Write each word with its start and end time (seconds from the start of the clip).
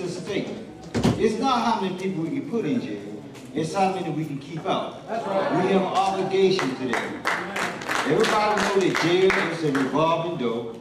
with 0.00 0.14
this 0.14 0.24
statement. 0.24 0.66
It's 1.18 1.38
not 1.38 1.60
how 1.64 1.80
many 1.80 1.98
people 1.98 2.24
we 2.24 2.30
can 2.30 2.50
put 2.50 2.64
in 2.64 2.80
jail. 2.80 3.22
It's 3.54 3.74
how 3.74 3.92
many 3.92 4.10
we 4.10 4.24
can 4.24 4.38
keep 4.38 4.64
out. 4.66 5.02
We 5.08 5.72
have 5.72 5.82
an 5.82 5.88
obligation 5.88 6.74
to 6.76 6.88
them. 6.88 7.22
Everybody 8.06 8.62
know 8.62 8.80
that 8.80 9.00
jail 9.02 9.52
is 9.52 9.64
a 9.64 9.72
revolving 9.72 10.38
door. 10.38 10.76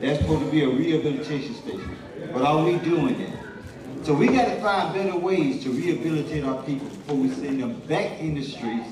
That's 0.00 0.20
supposed 0.20 0.44
to 0.44 0.50
be 0.50 0.64
a 0.64 0.68
rehabilitation 0.68 1.54
station. 1.54 1.96
But 2.32 2.42
are 2.42 2.64
we 2.64 2.76
doing 2.78 3.18
that? 3.18 4.04
So 4.04 4.14
we 4.14 4.28
got 4.28 4.46
to 4.46 4.60
find 4.60 4.94
better 4.94 5.16
ways 5.16 5.62
to 5.64 5.70
rehabilitate 5.70 6.44
our 6.44 6.62
people 6.64 6.88
before 6.88 7.16
we 7.16 7.30
send 7.30 7.60
them 7.60 7.80
back 7.80 8.20
in 8.20 8.34
the 8.34 8.42
streets 8.42 8.88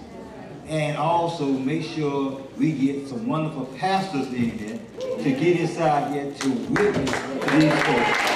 and 0.67 0.97
also 0.97 1.47
make 1.47 1.83
sure 1.83 2.41
we 2.57 2.73
get 2.73 3.09
some 3.09 3.27
wonderful 3.27 3.67
pastors 3.79 4.29
in 4.29 4.57
there 4.57 4.79
to 5.19 5.31
get 5.31 5.61
inside 5.61 6.13
here 6.13 6.33
to 6.33 6.51
witness 6.51 7.11
these 7.53 7.83
folks. 7.83 8.34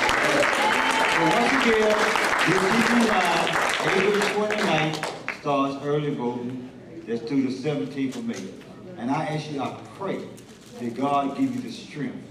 So 1.19 1.25
once 1.25 1.51
again, 1.51 1.83
this 2.47 2.63
TV 2.71 2.95
line, 3.09 3.51
April 3.91 4.47
29th, 4.47 5.41
starts 5.41 5.85
early 5.85 6.15
voting. 6.15 6.71
That's 7.09 7.23
through 7.23 7.43
the 7.43 7.49
17th 7.49 8.15
of 8.15 8.25
May. 8.25 8.45
And 8.99 9.11
I 9.11 9.25
actually, 9.25 9.59
I 9.59 9.77
pray 9.97 10.21
that 10.79 10.95
God 10.97 11.37
give 11.37 11.57
you 11.57 11.61
the 11.61 11.73
strength 11.73 12.25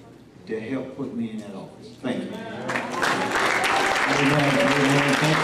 to 0.46 0.62
help 0.62 0.96
put 0.96 1.14
me 1.14 1.32
in 1.32 1.40
that 1.40 1.54
office. 1.54 1.90
Thank 2.02 2.24
you. 2.24 2.30
Amen. 2.30 2.70
Amen. 4.80 5.16
Thank 5.16 5.36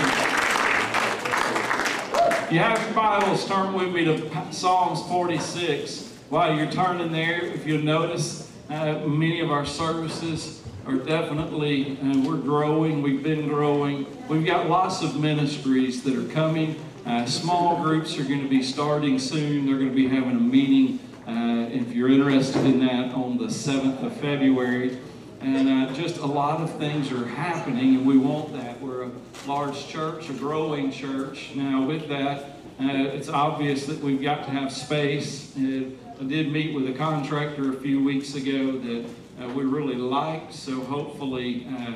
you. 2.49 2.55
You 2.55 2.59
have 2.61 2.81
your 2.81 2.93
Bibles, 2.93 3.45
turn 3.45 3.73
with 3.73 3.91
me 3.91 4.05
to 4.05 4.53
Psalms 4.53 5.01
46. 5.09 6.13
While 6.29 6.55
you're 6.55 6.71
turning 6.71 7.11
there, 7.11 7.43
if 7.43 7.67
you'll 7.67 7.83
notice, 7.83 8.49
uh, 8.69 8.99
many 8.99 9.41
of 9.41 9.51
our 9.51 9.65
services 9.65 10.62
are 10.85 10.95
definitely, 10.95 11.97
uh, 12.01 12.19
we're 12.19 12.37
growing, 12.37 13.01
we've 13.01 13.23
been 13.23 13.47
growing. 13.47 14.05
We've 14.27 14.45
got 14.45 14.69
lots 14.69 15.01
of 15.01 15.19
ministries 15.19 16.03
that 16.03 16.15
are 16.15 16.31
coming. 16.33 16.83
Uh, 17.05 17.25
small 17.25 17.81
groups 17.81 18.17
are 18.17 18.23
going 18.23 18.41
to 18.41 18.49
be 18.49 18.61
starting 18.61 19.17
soon. 19.17 19.65
They're 19.65 19.77
going 19.77 19.89
to 19.89 19.95
be 19.95 20.07
having 20.07 20.31
a 20.31 20.41
meeting, 20.41 20.99
uh, 21.27 21.69
if 21.71 21.93
you're 21.93 22.09
interested 22.09 22.65
in 22.65 22.85
that, 22.85 23.13
on 23.13 23.37
the 23.37 23.45
7th 23.45 24.03
of 24.03 24.15
February. 24.17 24.99
And 25.39 25.69
uh, 25.69 25.93
just 25.93 26.17
a 26.17 26.25
lot 26.25 26.61
of 26.61 26.77
things 26.77 27.11
are 27.11 27.25
happening, 27.27 27.95
and 27.95 28.05
we 28.05 28.17
want 28.17 28.53
that. 28.53 28.79
We're 28.81 29.03
a 29.03 29.11
large 29.45 29.87
church, 29.87 30.29
a 30.29 30.33
growing 30.33 30.91
church. 30.91 31.51
Now, 31.55 31.85
with 31.85 32.07
that, 32.09 32.43
uh, 32.79 33.13
it's 33.13 33.29
obvious 33.29 33.85
that 33.85 33.99
we've 33.99 34.21
got 34.21 34.45
to 34.45 34.51
have 34.51 34.71
space. 34.71 35.55
Uh, 35.57 35.89
I 36.19 36.23
did 36.25 36.51
meet 36.51 36.73
with 36.73 36.87
a 36.87 36.93
contractor 36.93 37.73
a 37.73 37.75
few 37.81 38.03
weeks 38.03 38.35
ago 38.35 38.79
that 38.79 39.05
uh, 39.41 39.47
we 39.49 39.63
really 39.63 39.95
liked, 39.95 40.53
so 40.53 40.81
hopefully, 40.81 41.67
uh, 41.69 41.93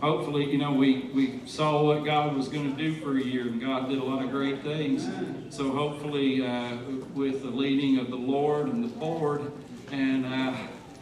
hopefully, 0.00 0.50
you 0.50 0.58
know, 0.58 0.72
we, 0.72 1.10
we 1.14 1.40
saw 1.46 1.82
what 1.82 2.04
God 2.04 2.36
was 2.36 2.48
going 2.48 2.74
to 2.74 2.76
do 2.76 2.94
for 3.00 3.16
a 3.16 3.22
year, 3.22 3.42
and 3.42 3.60
God 3.60 3.88
did 3.88 3.98
a 3.98 4.04
lot 4.04 4.24
of 4.24 4.30
great 4.30 4.62
things. 4.62 5.08
So 5.54 5.70
hopefully, 5.70 6.44
uh, 6.44 6.76
with 7.14 7.42
the 7.42 7.50
leading 7.50 7.98
of 7.98 8.10
the 8.10 8.16
Lord 8.16 8.66
and 8.66 8.82
the 8.82 8.88
board, 8.88 9.52
and 9.92 10.26
uh, 10.26 10.54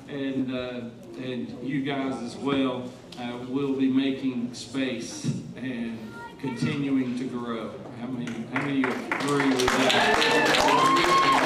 and 0.08 0.54
uh, 0.54 0.80
and 1.18 1.58
you 1.62 1.82
guys 1.82 2.22
as 2.22 2.36
well 2.36 2.90
uh, 3.18 3.38
will 3.48 3.74
be 3.74 3.88
making 3.88 4.54
space 4.54 5.24
and 5.56 5.98
continuing 6.40 7.18
to 7.18 7.24
grow. 7.24 7.72
How 8.00 8.06
many 8.06 8.32
how 8.52 8.62
many 8.62 8.84
agree 8.84 9.48
with 9.48 9.66
that? 9.66 11.37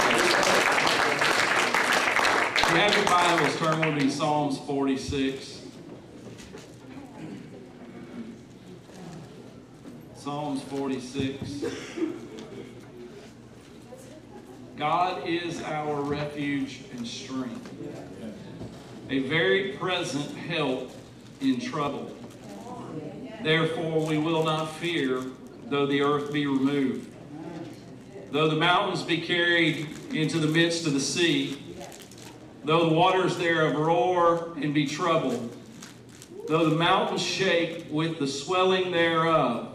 You 2.73 2.79
have 2.79 2.97
your 2.97 3.05
Bibles, 3.05 3.57
turn 3.59 3.81
with 3.81 4.03
me 4.03 4.09
Psalms 4.09 4.59
46. 4.61 5.61
Psalms 10.17 10.63
46. 10.63 11.67
God 14.79 15.29
is 15.29 15.61
our 15.65 16.01
refuge 16.01 16.81
and 16.97 17.07
strength, 17.07 17.71
a 19.11 19.19
very 19.19 19.73
present 19.73 20.35
help 20.35 20.97
in 21.43 21.61
trouble. 21.61 22.17
Therefore, 23.43 24.07
we 24.07 24.17
will 24.17 24.45
not 24.45 24.75
fear, 24.77 25.23
though 25.67 25.85
the 25.85 26.01
earth 26.01 26.33
be 26.33 26.47
removed, 26.47 27.07
though 28.31 28.49
the 28.49 28.57
mountains 28.57 29.03
be 29.03 29.21
carried 29.21 29.89
into 30.15 30.39
the 30.39 30.49
midst 30.49 30.87
of 30.87 30.95
the 30.95 31.01
sea, 31.01 31.62
though 32.65 32.89
the 32.89 32.95
waters 32.95 33.37
thereof 33.37 33.75
roar 33.75 34.53
and 34.57 34.73
be 34.73 34.87
troubled, 34.87 35.57
though 36.49 36.69
the 36.69 36.77
mountains 36.77 37.23
shake 37.23 37.87
with 37.91 38.19
the 38.19 38.27
swelling 38.27 38.91
thereof, 38.93 39.69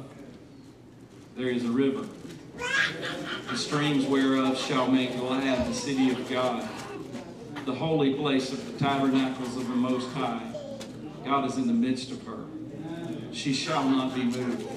there 1.35 1.49
is 1.49 1.63
a 1.65 1.69
river. 1.69 2.05
The 3.49 3.57
streams 3.57 4.05
whereof 4.05 4.57
shall 4.57 4.87
make 4.87 5.17
glad 5.17 5.67
the 5.67 5.73
city 5.73 6.11
of 6.11 6.29
God, 6.29 6.67
the 7.65 7.75
holy 7.75 8.13
place 8.15 8.51
of 8.51 8.65
the 8.65 8.79
tabernacles 8.79 9.55
of 9.55 9.67
the 9.67 9.75
Most 9.75 10.11
High. 10.13 10.41
God 11.23 11.45
is 11.45 11.57
in 11.57 11.67
the 11.67 11.73
midst 11.73 12.11
of 12.11 12.23
her. 12.23 12.45
She 13.31 13.53
shall 13.53 13.87
not 13.87 14.15
be 14.15 14.23
moved. 14.23 14.67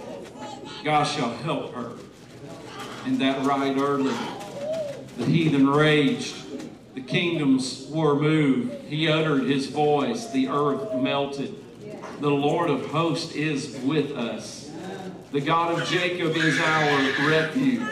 God 0.85 1.05
shall 1.05 1.31
help 1.31 1.75
her. 1.75 1.93
And 3.07 3.19
that 3.21 3.45
right 3.47 3.77
early, 3.77 4.15
the 5.17 5.25
heathen 5.25 5.69
raged, 5.69 6.35
the 6.95 7.01
kingdoms 7.01 7.87
were 7.89 8.15
moved. 8.15 8.85
He 8.85 9.09
uttered 9.09 9.45
his 9.45 9.67
voice, 9.67 10.31
the 10.31 10.49
earth 10.49 10.95
melted. 10.95 11.55
The 12.21 12.31
Lord 12.31 12.69
of 12.69 12.87
hosts 12.87 13.35
is 13.35 13.79
with 13.85 14.11
us. 14.13 14.71
The 15.33 15.41
God 15.41 15.81
of 15.81 15.89
Jacob 15.89 16.37
is 16.37 16.59
our 16.61 17.29
refuge. 17.29 17.89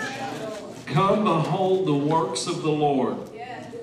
Come 0.87 1.25
behold 1.25 1.87
the 1.87 1.95
works 1.95 2.47
of 2.47 2.63
the 2.63 2.71
Lord. 2.71 3.17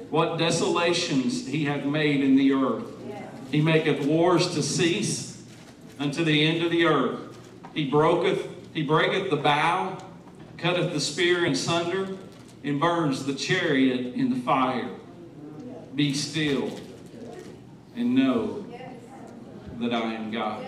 What 0.10 0.38
desolations 0.38 1.48
he 1.48 1.66
hath 1.66 1.86
made 1.86 2.22
in 2.22 2.36
the 2.36 2.52
earth. 2.54 2.84
He 3.52 3.62
maketh 3.62 4.06
wars 4.06 4.54
to 4.56 4.62
cease 4.62 5.44
unto 6.00 6.24
the 6.24 6.46
end 6.46 6.64
of 6.64 6.72
the 6.72 6.86
earth. 6.86 7.20
He 7.74 7.90
broketh, 7.90 8.48
he 8.74 8.84
breaketh 8.84 9.30
the 9.30 9.38
bow, 9.38 9.98
cutteth 10.58 10.94
the 10.94 11.00
spear 11.00 11.46
in 11.46 11.56
sunder. 11.56 12.18
and 12.66 12.80
burns 12.80 13.26
the 13.26 13.34
chariot 13.36 14.16
in 14.16 14.32
the 14.32 14.40
fire. 14.42 14.90
Be 15.96 16.14
still 16.14 16.70
and 17.96 18.16
know 18.16 18.66
that 19.80 19.94
I 19.94 20.14
am 20.14 20.32
God. 20.32 20.66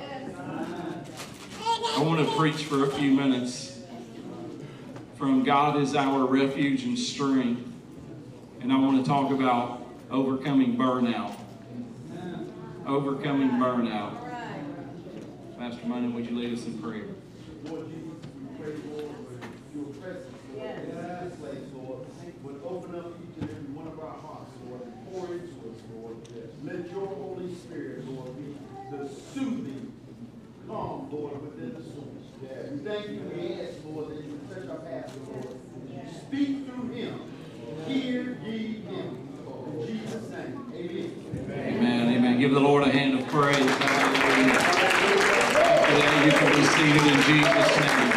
I 1.95 2.01
want 2.01 2.25
to 2.25 2.35
preach 2.35 2.63
for 2.63 2.85
a 2.85 2.87
few 2.87 3.11
minutes 3.11 3.77
from 5.17 5.43
God 5.43 5.81
is 5.81 5.95
our 5.95 6.25
refuge 6.25 6.83
and 6.83 6.97
strength. 6.97 7.63
And 8.61 8.71
I 8.71 8.77
want 8.77 9.03
to 9.03 9.09
talk 9.09 9.31
about 9.31 9.85
overcoming 10.11 10.77
burnout. 10.77 11.35
Overcoming 12.85 13.49
burnout. 13.51 14.13
Pastor 15.57 15.87
Money, 15.87 16.07
would 16.09 16.29
you 16.29 16.37
lead 16.37 16.53
us 16.53 16.65
in 16.65 16.77
prayer? 16.77 17.05
Lord 17.65 17.87
Jesus, 17.89 18.03
we 18.39 18.63
pray, 18.63 18.75
Lord, 18.91 19.15
for 19.25 19.77
your 19.77 19.87
presence, 19.95 20.35
Lord, 20.55 20.69
in 20.69 21.29
this 21.29 21.39
place, 21.39 21.57
Lord, 21.73 22.05
would 22.43 22.61
open 22.63 22.95
up 22.95 23.07
each 23.07 23.41
and 23.41 23.49
every 23.49 23.73
one 23.73 23.87
of 23.87 23.99
our 23.99 24.15
hearts, 24.21 24.51
Lord, 24.69 24.83
and 24.83 25.11
pour 25.11 25.25
into 25.33 25.57
us, 25.67 25.81
Lord. 25.95 26.15
Let 26.63 26.91
your 26.91 27.07
Holy 27.07 27.55
Spirit, 27.55 28.07
Lord, 28.07 28.37
be 28.37 28.55
the 28.95 29.09
soothing 29.33 29.91
Lord, 31.11 31.41
within 31.41 31.73
the 31.73 31.81
soul. 31.81 32.07
We 32.41 32.77
thank 32.79 33.07
you, 33.09 33.21
we 33.33 33.53
ask, 33.53 33.77
Lord, 33.85 34.09
that 34.09 34.23
you 34.23 34.39
touch 34.53 34.69
our 34.69 34.77
pastor, 34.77 35.19
Lord. 35.31 35.55
Speak 36.27 36.67
through 36.67 36.89
him. 36.89 37.21
Hear 37.87 38.37
ye 38.43 38.57
him. 38.81 39.29
In 39.67 39.87
Jesus' 39.87 40.29
name, 40.29 40.73
amen. 40.73 41.11
Amen. 41.49 42.15
Amen. 42.15 42.39
Give 42.39 42.51
the 42.51 42.59
Lord 42.59 42.83
a 42.83 42.91
hand 42.91 43.19
of 43.19 43.27
praise. 43.27 43.57
Hallelujah. 43.57 44.77
You 46.25 46.31
can 46.33 46.51
be 46.51 46.59
in 47.09 47.19
Jesus' 47.23 47.77
name. 47.79 48.11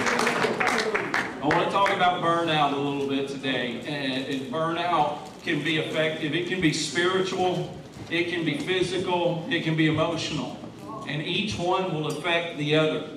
I 1.43 1.47
want 1.47 1.65
to 1.65 1.71
talk 1.71 1.91
about 1.91 2.23
burnout 2.23 2.73
a 2.73 2.77
little 2.77 3.09
bit 3.09 3.29
today. 3.29 3.81
And, 3.87 4.27
and 4.27 4.53
burnout 4.53 5.19
can 5.43 5.63
be 5.63 5.79
effective. 5.79 6.35
It 6.35 6.49
can 6.49 6.61
be 6.61 6.73
spiritual. 6.73 7.73
It 8.11 8.31
can 8.31 8.45
be 8.45 8.59
physical. 8.59 9.47
It 9.49 9.63
can 9.63 9.77
be 9.77 9.87
emotional. 9.87 10.60
And 11.11 11.23
each 11.23 11.59
one 11.59 11.93
will 11.93 12.07
affect 12.07 12.57
the 12.57 12.77
other. 12.77 13.09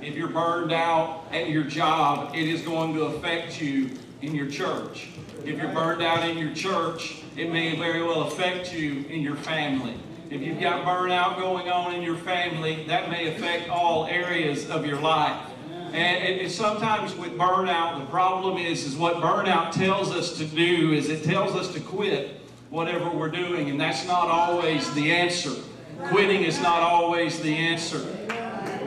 If 0.00 0.14
you're 0.14 0.28
burned 0.28 0.70
out 0.70 1.24
at 1.32 1.50
your 1.50 1.64
job, 1.64 2.36
it 2.36 2.46
is 2.46 2.62
going 2.62 2.94
to 2.94 3.02
affect 3.06 3.60
you 3.60 3.90
in 4.20 4.32
your 4.32 4.48
church. 4.48 5.08
If 5.44 5.58
you're 5.58 5.72
burned 5.72 6.02
out 6.02 6.24
in 6.24 6.38
your 6.38 6.54
church, 6.54 7.16
it 7.36 7.50
may 7.50 7.74
very 7.76 8.00
well 8.00 8.22
affect 8.28 8.72
you 8.72 9.04
in 9.10 9.22
your 9.22 9.34
family. 9.34 9.96
If 10.30 10.40
you've 10.40 10.60
got 10.60 10.86
burnout 10.86 11.36
going 11.36 11.68
on 11.68 11.92
in 11.92 12.02
your 12.02 12.16
family, 12.16 12.84
that 12.86 13.10
may 13.10 13.26
affect 13.34 13.68
all 13.68 14.06
areas 14.06 14.70
of 14.70 14.86
your 14.86 15.00
life. 15.00 15.44
And, 15.92 16.48
sometimes 16.48 17.12
with 17.16 17.36
burnout, 17.36 17.98
the 17.98 18.06
problem 18.06 18.56
is, 18.56 18.84
is 18.84 18.94
what 18.94 19.16
burnout 19.16 19.72
tells 19.72 20.12
us 20.12 20.38
to 20.38 20.44
do 20.44 20.92
is 20.92 21.10
it 21.10 21.24
tells 21.24 21.56
us 21.56 21.72
to 21.74 21.80
quit 21.80 22.40
whatever 22.70 23.10
we're 23.10 23.30
doing, 23.30 23.68
and 23.68 23.80
that's 23.80 24.06
not 24.06 24.28
always 24.28 24.94
the 24.94 25.10
answer. 25.10 25.50
Quitting 26.08 26.42
is 26.42 26.60
not 26.60 26.82
always 26.82 27.40
the 27.40 27.54
answer. 27.54 28.00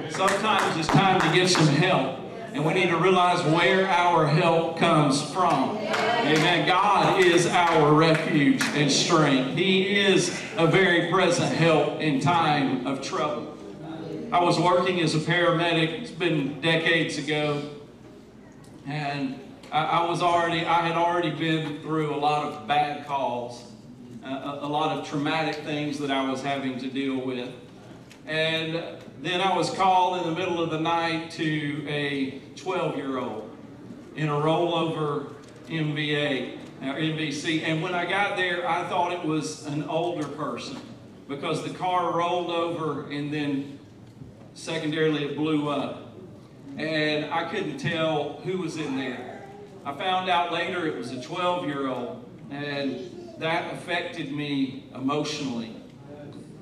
Sometimes 0.10 0.78
it's 0.78 0.88
time 0.88 1.20
to 1.22 1.38
get 1.38 1.50
some 1.50 1.68
help. 1.68 2.20
And 2.54 2.66
we 2.66 2.74
need 2.74 2.88
to 2.90 2.98
realize 2.98 3.44
where 3.52 3.86
our 3.88 4.26
help 4.26 4.78
comes 4.78 5.22
from. 5.32 5.78
Amen. 5.78 6.66
God 6.66 7.22
is 7.22 7.48
our 7.48 7.94
refuge 7.94 8.62
and 8.76 8.90
strength. 8.90 9.58
He 9.58 10.00
is 10.00 10.30
a 10.58 10.66
very 10.66 11.12
present 11.12 11.54
help 11.54 12.00
in 12.00 12.22
time 12.22 12.88
of 12.88 13.02
trouble. 13.02 13.58
I 14.32 14.42
was 14.44 14.60
working 14.60 15.02
as 15.02 15.16
a 15.16 15.20
paramedic, 15.20 16.02
it's 16.02 16.12
been 16.12 16.60
decades 16.62 17.18
ago, 17.18 17.62
and 18.88 19.40
I, 19.72 20.08
was 20.10 20.22
already, 20.22 20.66
I 20.66 20.88
had 20.88 20.96
already 20.96 21.32
been 21.32 21.82
through 21.82 22.14
a 22.14 22.18
lot 22.18 22.46
of 22.46 22.68
bad 22.68 23.06
calls, 23.06 23.64
a, 24.26 24.68
lot 24.68 24.98
of 24.98 25.08
traumatic 25.08 25.64
things 25.64 26.00
that 26.00 26.10
I 26.10 26.30
was 26.30 26.42
having 26.42 26.80
to 26.80 26.88
deal 26.88 27.18
with. 27.18 27.54
And 28.26 28.84
then 29.22 29.42
I 29.42 29.56
was 29.56 29.70
called 29.70 30.26
in 30.26 30.34
the 30.34 30.40
middle 30.40 30.62
of 30.62 30.72
the 30.72 30.80
night 30.80 31.30
to 31.32 31.88
a 31.88 32.42
12 32.56 32.98
year 32.98 33.20
old 33.20 33.56
in 34.16 34.30
a 34.30 34.34
rollover 34.34 35.34
MVA 35.68 36.58
or 36.82 36.94
MVC. 36.96 37.64
And 37.64 37.84
when 37.84 37.94
I 37.94 38.06
got 38.06 38.36
there, 38.36 38.68
I 38.68 38.88
thought 38.88 39.14
it 39.14 39.24
was 39.24 39.66
an 39.68 39.84
older 39.84 40.28
person 40.28 40.78
because 41.28 41.64
the 41.64 41.74
car 41.74 42.12
rolled 42.18 42.50
over 42.50 43.10
and 43.12 43.32
then 43.32 43.80
secondarily 44.56 45.26
it 45.26 45.38
blew 45.38 45.70
up. 45.70 46.14
And 46.78 47.32
I 47.32 47.46
couldn't 47.46 47.78
tell 47.78 48.42
who 48.44 48.58
was 48.58 48.78
in 48.78 48.98
there. 48.98 49.44
I 49.86 49.94
found 49.94 50.30
out 50.30 50.52
later 50.52 50.88
it 50.88 50.98
was 50.98 51.12
a 51.12 51.22
12 51.22 51.68
year 51.68 51.88
old, 51.88 52.26
and 52.50 53.25
that 53.40 53.74
affected 53.74 54.32
me 54.32 54.86
emotionally. 54.94 55.76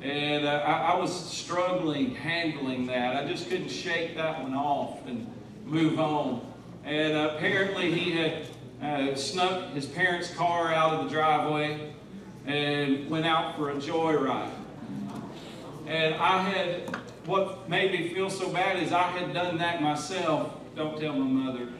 And 0.02 0.46
uh, 0.46 0.64
I, 0.66 0.94
I, 0.94 0.98
was 0.98 1.14
struggling 1.30 2.14
handling 2.14 2.88
that. 2.88 3.16
I 3.16 3.26
just 3.26 3.48
couldn't 3.50 3.70
shake 3.70 4.18
that 4.18 4.44
one 4.44 4.54
off 4.54 5.06
and 5.08 5.32
move 5.66 5.98
on. 5.98 6.46
And 6.84 7.16
uh, 7.16 7.36
apparently 7.36 7.90
he 7.92 8.12
had 8.12 8.46
uh, 8.82 9.16
snuck 9.16 9.70
his 9.70 9.86
parents' 9.86 10.34
car 10.36 10.74
out 10.74 10.94
of 10.94 11.06
the 11.06 11.10
driveway 11.10 11.94
and 12.46 13.10
went 13.10 13.26
out 13.26 13.56
for 13.56 13.70
a 13.70 13.76
joyride. 13.76 14.52
And 15.88 16.16
I 16.16 16.40
had, 16.40 16.98
what 17.26 17.70
made 17.70 17.94
me 17.94 18.14
feel 18.14 18.30
so 18.30 18.50
bad 18.50 18.84
is 18.84 18.92
I 18.92 19.04
had 19.04 19.34
done 19.34 19.58
that 19.60 19.82
myself. 19.82 20.54
Don't 20.76 21.00
tell 21.00 21.14
my 21.14 21.26
mother. 21.26 21.68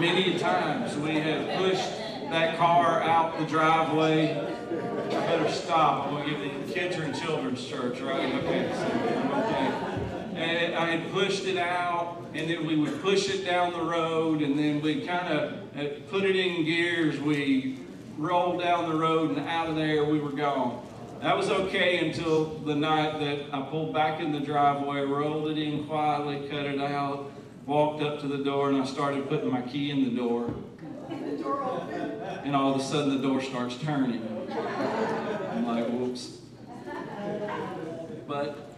Many 0.00 0.36
times 0.38 0.96
we 0.96 1.20
had 1.20 1.58
pushed 1.58 2.03
that 2.30 2.56
car 2.56 3.02
out 3.02 3.38
the 3.38 3.46
driveway. 3.46 4.34
I 4.34 5.10
better 5.10 5.50
stop. 5.50 6.10
Well, 6.10 6.24
the 6.24 6.72
kids 6.72 6.96
are 6.96 7.04
in 7.04 7.14
children's 7.14 7.66
church, 7.66 8.00
right? 8.00 8.34
Okay, 8.36 8.70
so, 8.74 8.84
okay. 9.38 9.94
And 10.34 10.74
I 10.74 10.90
had 10.90 11.12
pushed 11.12 11.44
it 11.44 11.56
out, 11.56 12.24
and 12.34 12.50
then 12.50 12.66
we 12.66 12.76
would 12.76 13.00
push 13.02 13.28
it 13.28 13.44
down 13.44 13.72
the 13.72 13.82
road, 13.82 14.42
and 14.42 14.58
then 14.58 14.80
we 14.80 15.06
kind 15.06 15.32
of 15.32 15.52
uh, 15.78 15.84
put 16.10 16.24
it 16.24 16.34
in 16.34 16.64
gears. 16.64 17.20
We 17.20 17.78
rolled 18.18 18.60
down 18.60 18.88
the 18.88 18.96
road, 18.96 19.36
and 19.36 19.46
out 19.48 19.68
of 19.68 19.76
there 19.76 20.04
we 20.04 20.18
were 20.18 20.32
gone. 20.32 20.84
That 21.20 21.36
was 21.36 21.48
okay 21.48 22.06
until 22.06 22.46
the 22.58 22.74
night 22.74 23.18
that 23.20 23.54
I 23.54 23.62
pulled 23.62 23.94
back 23.94 24.20
in 24.20 24.32
the 24.32 24.40
driveway, 24.40 25.00
rolled 25.02 25.48
it 25.50 25.58
in 25.58 25.86
quietly, 25.86 26.48
cut 26.50 26.66
it 26.66 26.80
out, 26.80 27.30
walked 27.66 28.02
up 28.02 28.20
to 28.20 28.28
the 28.28 28.38
door, 28.38 28.68
and 28.68 28.82
I 28.82 28.84
started 28.84 29.28
putting 29.28 29.50
my 29.50 29.62
key 29.62 29.90
in 29.90 30.04
the 30.04 30.10
door. 30.10 30.52
And 31.10 32.54
all 32.54 32.74
of 32.74 32.80
a 32.80 32.84
sudden 32.84 33.16
the 33.16 33.26
door 33.26 33.40
starts 33.40 33.76
turning. 33.78 34.22
I'm 35.50 35.66
like, 35.66 35.86
whoops. 35.88 36.38
But 38.26 38.70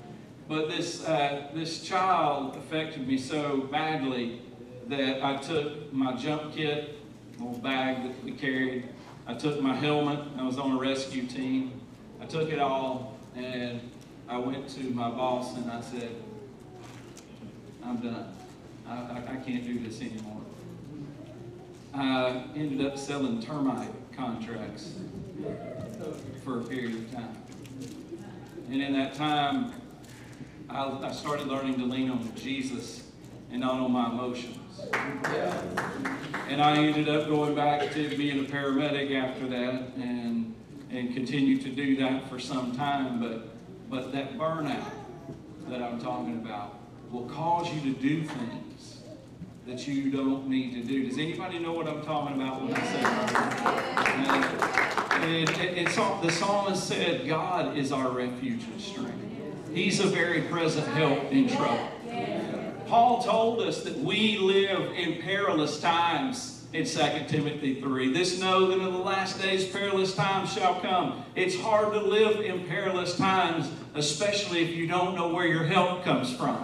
but 0.48 0.68
this 0.68 1.04
uh, 1.04 1.48
this 1.54 1.82
child 1.82 2.56
affected 2.56 3.06
me 3.06 3.18
so 3.18 3.62
badly 3.72 4.40
that 4.88 5.24
I 5.24 5.36
took 5.36 5.92
my 5.92 6.14
jump 6.14 6.54
kit, 6.54 6.98
little 7.38 7.58
bag 7.58 8.04
that 8.04 8.24
we 8.24 8.32
carried. 8.32 8.88
I 9.26 9.34
took 9.34 9.60
my 9.60 9.74
helmet. 9.74 10.20
I 10.38 10.44
was 10.44 10.58
on 10.58 10.72
a 10.72 10.78
rescue 10.78 11.26
team. 11.26 11.80
I 12.20 12.26
took 12.26 12.50
it 12.50 12.60
all 12.60 13.18
and 13.34 13.80
I 14.28 14.38
went 14.38 14.68
to 14.70 14.80
my 14.90 15.10
boss 15.10 15.56
and 15.56 15.70
I 15.70 15.80
said, 15.80 16.10
I'm 17.84 17.96
done. 17.98 18.34
I, 18.88 18.92
I, 18.94 19.22
I 19.32 19.36
can't 19.36 19.64
do 19.64 19.78
this 19.78 20.00
anymore. 20.00 20.45
I 21.98 22.44
ended 22.54 22.84
up 22.86 22.98
selling 22.98 23.40
termite 23.40 23.88
contracts 24.14 24.96
for 26.44 26.60
a 26.60 26.64
period 26.64 26.94
of 26.94 27.12
time. 27.12 27.36
And 28.70 28.82
in 28.82 28.92
that 28.94 29.14
time, 29.14 29.72
I, 30.68 30.84
I 30.84 31.12
started 31.12 31.46
learning 31.46 31.78
to 31.78 31.86
lean 31.86 32.10
on 32.10 32.34
Jesus 32.34 33.10
and 33.50 33.60
not 33.60 33.80
on 33.80 33.92
my 33.92 34.10
emotions. 34.10 34.58
And 36.48 36.60
I 36.60 36.76
ended 36.76 37.08
up 37.08 37.28
going 37.28 37.54
back 37.54 37.90
to 37.92 38.16
being 38.16 38.44
a 38.44 38.48
paramedic 38.48 39.14
after 39.14 39.46
that 39.46 39.94
and, 39.96 40.54
and 40.90 41.14
continued 41.14 41.62
to 41.62 41.70
do 41.70 41.96
that 41.96 42.28
for 42.28 42.38
some 42.38 42.76
time. 42.76 43.20
But, 43.20 43.56
but 43.88 44.12
that 44.12 44.36
burnout 44.36 44.90
that 45.68 45.82
I'm 45.82 45.98
talking 45.98 46.36
about 46.36 46.78
will 47.10 47.26
cause 47.26 47.72
you 47.72 47.94
to 47.94 47.98
do 47.98 48.22
things 48.24 48.65
that 49.66 49.88
you 49.88 50.10
don't 50.10 50.46
need 50.46 50.74
to 50.74 50.82
do. 50.82 51.08
Does 51.08 51.18
anybody 51.18 51.58
know 51.58 51.72
what 51.72 51.88
I'm 51.88 52.02
talking 52.02 52.40
about 52.40 52.62
when 52.62 52.72
I 52.72 52.86
say 52.86 53.02
that? 53.02 53.58
And, 55.22 55.50
and, 55.50 55.78
and 55.78 56.22
the 56.22 56.30
psalmist 56.30 56.86
said, 56.86 57.26
God 57.26 57.76
is 57.76 57.90
our 57.90 58.10
refuge 58.10 58.62
and 58.62 58.80
strength. 58.80 59.12
He's 59.72 59.98
a 59.98 60.06
very 60.06 60.42
present 60.42 60.86
help 60.88 61.32
in 61.32 61.48
trouble. 61.48 61.90
Paul 62.86 63.22
told 63.22 63.60
us 63.60 63.82
that 63.82 63.98
we 63.98 64.38
live 64.38 64.92
in 64.92 65.20
perilous 65.20 65.80
times 65.80 66.55
in 66.72 66.84
2 66.84 67.00
Timothy 67.28 67.80
3. 67.80 68.12
This 68.12 68.40
know 68.40 68.66
that 68.66 68.78
in 68.78 68.84
the 68.84 68.90
last 68.90 69.40
days 69.40 69.66
perilous 69.66 70.14
times 70.14 70.52
shall 70.52 70.80
come. 70.80 71.24
It's 71.34 71.58
hard 71.58 71.92
to 71.92 72.00
live 72.00 72.40
in 72.40 72.64
perilous 72.66 73.16
times, 73.16 73.70
especially 73.94 74.62
if 74.62 74.70
you 74.70 74.86
don't 74.86 75.14
know 75.14 75.28
where 75.28 75.46
your 75.46 75.64
help 75.64 76.04
comes 76.04 76.34
from. 76.34 76.56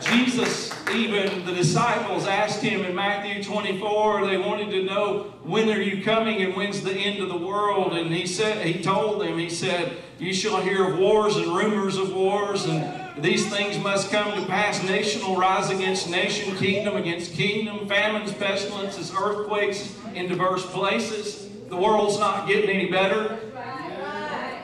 Jesus, 0.00 0.72
even 0.90 1.44
the 1.46 1.54
disciples 1.54 2.26
asked 2.26 2.60
him 2.60 2.84
in 2.84 2.94
Matthew 2.94 3.42
24, 3.42 4.26
they 4.26 4.36
wanted 4.36 4.70
to 4.70 4.84
know, 4.84 5.32
when 5.42 5.70
are 5.70 5.80
you 5.80 6.04
coming 6.04 6.42
and 6.42 6.54
when's 6.54 6.82
the 6.82 6.92
end 6.92 7.22
of 7.22 7.28
the 7.28 7.38
world? 7.38 7.92
And 7.94 8.12
he 8.12 8.26
said, 8.26 8.64
he 8.66 8.82
told 8.82 9.22
them, 9.22 9.38
he 9.38 9.48
said, 9.48 9.96
you 10.18 10.34
shall 10.34 10.60
hear 10.60 10.92
of 10.92 10.98
wars 10.98 11.36
and 11.36 11.46
rumors 11.46 11.96
of 11.96 12.12
wars, 12.12 12.66
and 12.66 13.05
these 13.18 13.48
things 13.48 13.78
must 13.78 14.10
come 14.10 14.38
to 14.38 14.46
pass. 14.46 14.82
Nation 14.82 15.22
will 15.26 15.36
rise 15.36 15.70
against 15.70 16.10
nation, 16.10 16.54
kingdom 16.56 16.96
against 16.96 17.32
kingdom, 17.32 17.88
famines, 17.88 18.32
pestilences, 18.34 19.10
earthquakes 19.18 19.96
in 20.14 20.28
diverse 20.28 20.66
places. 20.66 21.48
The 21.68 21.76
world's 21.76 22.18
not 22.18 22.46
getting 22.46 22.68
any 22.68 22.90
better. 22.90 23.38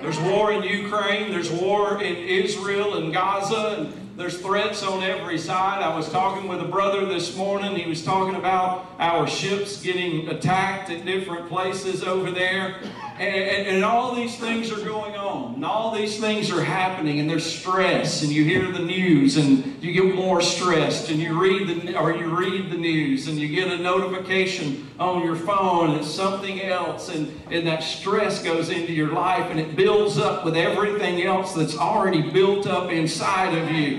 There's 0.03 0.19
war 0.21 0.53
in 0.53 0.65
Ukraine, 0.65 1.31
there's 1.31 1.51
war 1.51 2.03
in 2.03 2.17
Israel 2.17 2.95
and 2.95 3.13
Gaza, 3.13 3.77
and 3.79 4.19
there's 4.19 4.39
threats 4.39 4.83
on 4.83 5.03
every 5.03 5.39
side. 5.39 5.81
I 5.83 5.97
was 5.97 6.11
talking 6.11 6.49
with 6.49 6.61
a 6.61 6.67
brother 6.67 7.07
this 7.07 7.37
morning. 7.37 7.77
He 7.77 7.89
was 7.89 8.05
talking 8.05 8.35
about 8.35 8.87
our 8.99 9.27
ships 9.27 9.81
getting 9.81 10.29
attacked 10.29 10.91
at 10.91 11.07
different 11.07 11.49
places 11.49 12.03
over 12.03 12.31
there. 12.31 12.77
And, 13.19 13.35
and, 13.35 13.69
and, 13.69 13.85
all 13.85 14.15
these 14.15 14.37
things 14.39 14.73
are 14.73 14.83
going 14.85 15.15
on. 15.17 15.55
And 15.55 15.65
all 15.65 15.95
these 15.95 16.19
things 16.19 16.51
are 16.51 16.63
happening. 16.63 17.21
And 17.21 17.29
there's 17.29 17.45
stress. 17.45 18.23
And 18.23 18.33
you 18.33 18.45
hear 18.45 18.71
the 18.73 18.81
news 18.81 19.37
and 19.37 19.83
you 19.83 19.93
get 19.93 20.15
more 20.15 20.41
stressed. 20.41 21.11
And 21.11 21.21
you 21.21 21.39
read 21.41 21.69
the, 21.69 21.99
or 21.99 22.15
you 22.15 22.37
read 22.37 22.71
the 22.71 22.77
news 22.77 23.29
and 23.29 23.39
you 23.39 23.49
get 23.49 23.69
a 23.69 23.79
notification 23.79 24.89
on 24.99 25.23
your 25.23 25.37
phone. 25.37 25.97
And 25.97 26.05
something 26.05 26.63
else. 26.63 27.09
And, 27.09 27.39
and 27.51 27.67
that 27.67 27.83
stress 27.83 28.43
goes 28.43 28.71
into 28.71 28.93
your 28.93 29.13
life 29.13 29.51
and 29.51 29.61
it 29.61 29.77
builds 29.77 30.19
up 30.19 30.45
with 30.45 30.57
everything 30.57 31.23
else 31.23 31.55
that's 31.55 31.77
already 31.77 32.31
built 32.31 32.67
up 32.67 32.91
inside 32.91 33.57
of 33.57 33.71
you. 33.71 33.99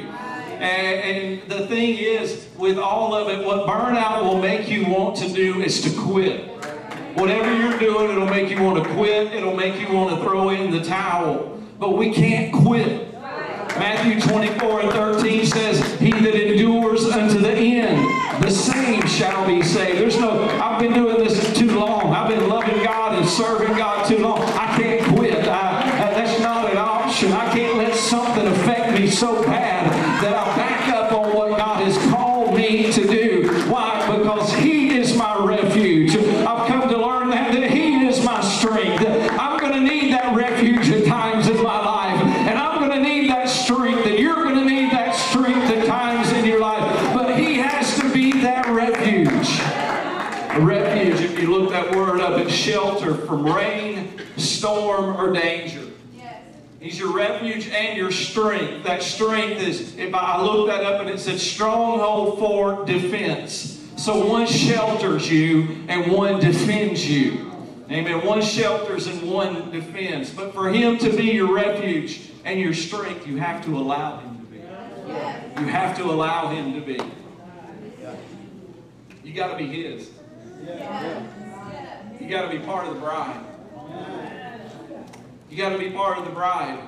And, 0.63 1.41
and 1.41 1.51
the 1.51 1.67
thing 1.67 1.97
is, 1.97 2.47
with 2.57 2.77
all 2.77 3.13
of 3.13 3.27
it, 3.27 3.45
what 3.45 3.67
burnout 3.67 4.23
will 4.23 4.39
make 4.39 4.69
you 4.69 4.85
want 4.85 5.17
to 5.17 5.27
do 5.27 5.61
is 5.61 5.81
to 5.81 6.01
quit. 6.01 6.52
Whatever 7.15 7.55
you're 7.55 7.77
doing, 7.77 8.09
it'll 8.09 8.25
make 8.25 8.49
you 8.49 8.61
want 8.61 8.83
to 8.83 8.89
quit. 8.93 9.33
It'll 9.33 9.55
make 9.55 9.79
you 9.79 9.93
want 9.93 10.15
to 10.15 10.23
throw 10.23 10.49
in 10.49 10.71
the 10.71 10.83
towel. 10.83 11.61
But 11.79 11.97
we 11.97 12.11
can't 12.11 12.53
quit. 12.53 13.11
Matthew 13.77 14.21
24 14.21 14.81
and 14.81 14.91
13 14.91 15.45
says, 15.45 15.99
He 15.99 16.11
that 16.11 16.35
endures 16.35 17.05
unto 17.05 17.39
the 17.39 17.51
end, 17.51 18.43
the 18.43 18.51
same 18.51 19.05
shall 19.07 19.47
be 19.47 19.61
saved. 19.63 19.99
There's 19.99 20.19
no, 20.19 20.47
I've 20.59 20.79
been 20.79 20.93
doing 20.93 21.17
this 21.17 21.57
too 21.57 21.79
long. 21.79 22.13
I've 22.13 22.29
been 22.29 22.47
loving 22.47 22.83
God 22.83 23.17
and 23.17 23.27
serving 23.27 23.75
God 23.77 24.07
too 24.07 24.19
long. 24.19 24.41
I 24.41 24.77
can't 24.79 25.15
quit. 25.15 25.47
I, 25.47 25.83
that's 26.23 26.39
not 26.41 26.71
an 26.71 26.77
option. 26.77 27.31
I 27.31 27.51
can't 27.53 27.77
let 27.77 27.95
something 27.95 28.45
affect 28.47 28.99
me 28.99 29.07
so 29.07 29.43
bad 29.43 29.91
that 30.23 30.33
I 30.33 30.55
back 30.55 30.89
up 30.89 31.11
on 31.11 31.35
what 31.35 31.57
God 31.57 31.83
has 31.83 31.97
called 32.11 32.55
me 32.55 32.91
to 32.91 33.07
do. 33.07 33.47
Why? 33.69 34.17
Because 34.17 34.53
He 34.53 34.97
is 34.97 35.15
my 35.17 35.37
refuge. 35.43 36.15
I've 36.15 36.67
come 36.67 36.89
to 36.89 36.97
learn 36.97 37.29
that, 37.29 37.51
that 37.53 37.69
He 37.71 38.05
is 38.05 38.23
my 38.23 38.41
strength. 38.41 39.03
I'm 39.39 39.59
going 39.59 39.73
to 39.73 39.79
need 39.79 40.13
that 40.13 40.35
refuge 40.35 40.89
at 40.89 41.05
times 41.05 41.47
in 41.47 41.61
my 41.61 41.83
life. 41.83 42.21
And 42.21 42.57
I'm 42.57 42.79
going 42.79 42.91
to 42.91 43.09
need 43.09 43.29
that 43.29 43.49
strength. 43.49 44.05
And 44.05 44.17
you're 44.19 44.43
going 44.43 44.55
to 44.55 44.65
need 44.65 44.91
that 44.91 45.15
strength 45.15 45.69
at 45.69 45.85
times 45.85 46.31
in 46.31 46.45
your 46.45 46.59
life. 46.59 47.13
But 47.13 47.37
He 47.37 47.55
has 47.55 47.97
to 47.99 48.13
be 48.13 48.31
that 48.41 48.67
refuge. 48.67 49.59
A 50.55 50.63
refuge, 50.63 51.19
if 51.21 51.39
you 51.39 51.51
look 51.51 51.71
that 51.71 51.95
word 51.95 52.21
up, 52.21 52.39
it's 52.39 52.53
shelter 52.53 53.15
from 53.15 53.45
rain, 53.45 54.21
storm, 54.37 55.17
or 55.17 55.33
danger. 55.33 55.81
He's 56.83 56.99
your 56.99 57.13
refuge 57.13 57.69
and 57.69 57.97
your 57.97 58.11
strength. 58.33 58.83
That 58.83 59.03
strength 59.03 59.61
is, 59.61 59.95
if 59.95 60.13
I 60.15 60.41
looked 60.41 60.69
that 60.69 60.83
up 60.83 61.01
and 61.01 61.09
it 61.09 61.19
said 61.19 61.39
stronghold 61.39 62.39
for 62.39 62.83
defense. 62.85 63.79
So 63.95 64.25
one 64.25 64.47
shelters 64.47 65.29
you 65.29 65.85
and 65.87 66.11
one 66.11 66.39
defends 66.39 67.07
you. 67.07 67.51
Amen. 67.91 68.25
One 68.25 68.41
shelters 68.41 69.05
and 69.05 69.29
one 69.29 69.69
defends. 69.69 70.31
But 70.31 70.51
for 70.53 70.69
him 70.69 70.97
to 70.97 71.15
be 71.15 71.25
your 71.25 71.53
refuge 71.53 72.31
and 72.43 72.59
your 72.59 72.73
strength, 72.73 73.27
you 73.27 73.37
have 73.37 73.63
to 73.65 73.77
allow 73.77 74.19
him 74.19 74.39
to 74.39 74.45
be. 74.45 74.57
You 74.57 75.67
have 75.67 75.95
to 75.97 76.05
allow 76.05 76.49
him 76.49 76.73
to 76.73 76.81
be. 76.81 76.99
You 79.23 79.33
got 79.33 79.51
to 79.51 79.57
be 79.57 79.67
his. 79.67 80.09
You 82.19 82.27
got 82.29 82.49
to 82.49 82.57
be 82.57 82.65
part 82.65 82.87
of 82.87 82.95
the 82.95 82.99
bride. 82.99 83.45
You 85.51 85.57
got 85.57 85.69
to 85.69 85.77
be 85.77 85.91
part 85.91 86.17
of 86.17 86.25
the 86.25 86.31
bride. 86.31 86.79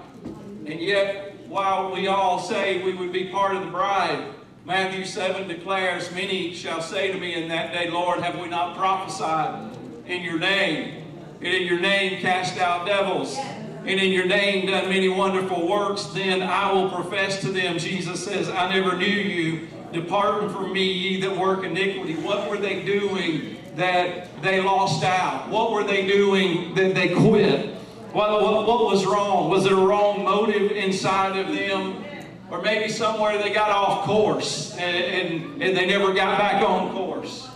And 0.66 0.80
yet, 0.80 1.35
while 1.56 1.90
we 1.90 2.06
all 2.08 2.38
say 2.38 2.84
we 2.84 2.94
would 2.94 3.14
be 3.14 3.30
part 3.30 3.56
of 3.56 3.64
the 3.64 3.72
bride, 3.72 4.28
Matthew 4.66 5.06
7 5.06 5.48
declares, 5.48 6.12
Many 6.12 6.54
shall 6.54 6.82
say 6.82 7.14
to 7.14 7.18
me 7.18 7.34
in 7.34 7.48
that 7.48 7.72
day, 7.72 7.90
Lord, 7.90 8.20
have 8.20 8.38
we 8.38 8.50
not 8.50 8.76
prophesied 8.76 9.74
in 10.06 10.22
your 10.22 10.38
name? 10.38 11.06
And 11.40 11.48
in 11.48 11.66
your 11.66 11.80
name 11.80 12.20
cast 12.20 12.58
out 12.58 12.86
devils. 12.86 13.38
And 13.38 13.88
in 14.02 14.12
your 14.12 14.26
name 14.26 14.68
done 14.68 14.90
many 14.90 15.08
wonderful 15.08 15.66
works. 15.66 16.08
Then 16.08 16.42
I 16.42 16.74
will 16.74 16.90
profess 16.90 17.40
to 17.42 17.54
them, 17.54 17.80
Jesus 17.80 18.26
says, 18.26 18.50
I 18.50 18.68
never 18.74 18.98
knew 18.98 19.06
you. 19.06 19.70
Depart 19.94 20.52
from 20.52 20.74
me, 20.74 20.92
ye 20.92 21.22
that 21.22 21.38
work 21.38 21.64
iniquity. 21.64 22.16
What 22.16 22.50
were 22.50 22.58
they 22.58 22.84
doing 22.84 23.56
that 23.78 24.42
they 24.42 24.60
lost 24.60 25.06
out? 25.06 25.48
What 25.48 25.72
were 25.72 25.86
they 25.86 26.06
doing 26.06 26.76
that 26.76 26.94
they 26.96 27.16
quit? 27.16 27.76
What, 28.16 28.42
what, 28.42 28.66
what 28.66 28.86
was 28.86 29.06
wrong? 29.06 29.50
Was 29.50 29.66
there 29.66 29.74
a 29.74 29.86
wrong 29.86 30.24
motive 30.24 30.72
inside 30.72 31.38
of 31.38 31.54
them? 31.54 32.02
Or 32.50 32.62
maybe 32.62 32.90
somewhere 32.90 33.38
they 33.38 33.52
got 33.52 33.72
off 33.72 34.06
course 34.06 34.72
and, 34.78 34.96
and, 34.96 35.62
and 35.62 35.76
they 35.76 35.86
never 35.86 36.14
got 36.14 36.38
back 36.38 36.64
on 36.64 36.94
course. 36.94 37.50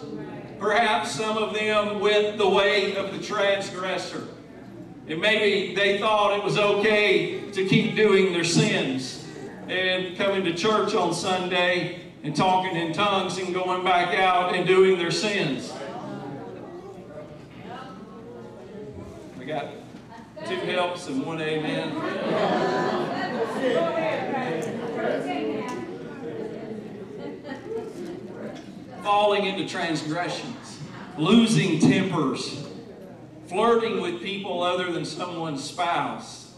Perhaps 0.60 1.12
some 1.12 1.38
of 1.38 1.54
them 1.54 2.02
went 2.02 2.38
the 2.38 2.50
way 2.50 2.98
of 2.98 3.18
the 3.18 3.24
transgressor. 3.26 4.28
And 5.08 5.22
maybe 5.22 5.74
they 5.76 5.98
thought 5.98 6.38
it 6.38 6.44
was 6.44 6.58
okay 6.58 7.50
to 7.52 7.66
keep 7.66 7.96
doing 7.96 8.34
their 8.34 8.44
sins 8.44 9.26
and 9.70 10.18
coming 10.18 10.44
to 10.44 10.54
church 10.54 10.94
on 10.94 11.14
Sunday 11.14 12.02
and 12.24 12.36
talking 12.36 12.76
in 12.76 12.92
tongues 12.92 13.38
and 13.38 13.54
going 13.54 13.86
back 13.86 14.14
out 14.14 14.54
and 14.54 14.68
doing 14.68 14.98
their 14.98 15.10
sins. 15.10 15.72
We 19.38 19.46
got 19.46 19.68
two 20.50 20.56
helps 20.56 21.06
and 21.06 21.24
one 21.24 21.40
amen. 21.40 21.92
Falling 29.04 29.46
into 29.46 29.70
transgressions, 29.70 30.80
losing 31.20 31.80
tempers, 31.80 32.68
flirting 33.46 34.02
with 34.02 34.24
people 34.24 34.64
other 34.64 34.92
than 34.92 35.06
someone's 35.06 35.64
spouse, 35.64 36.56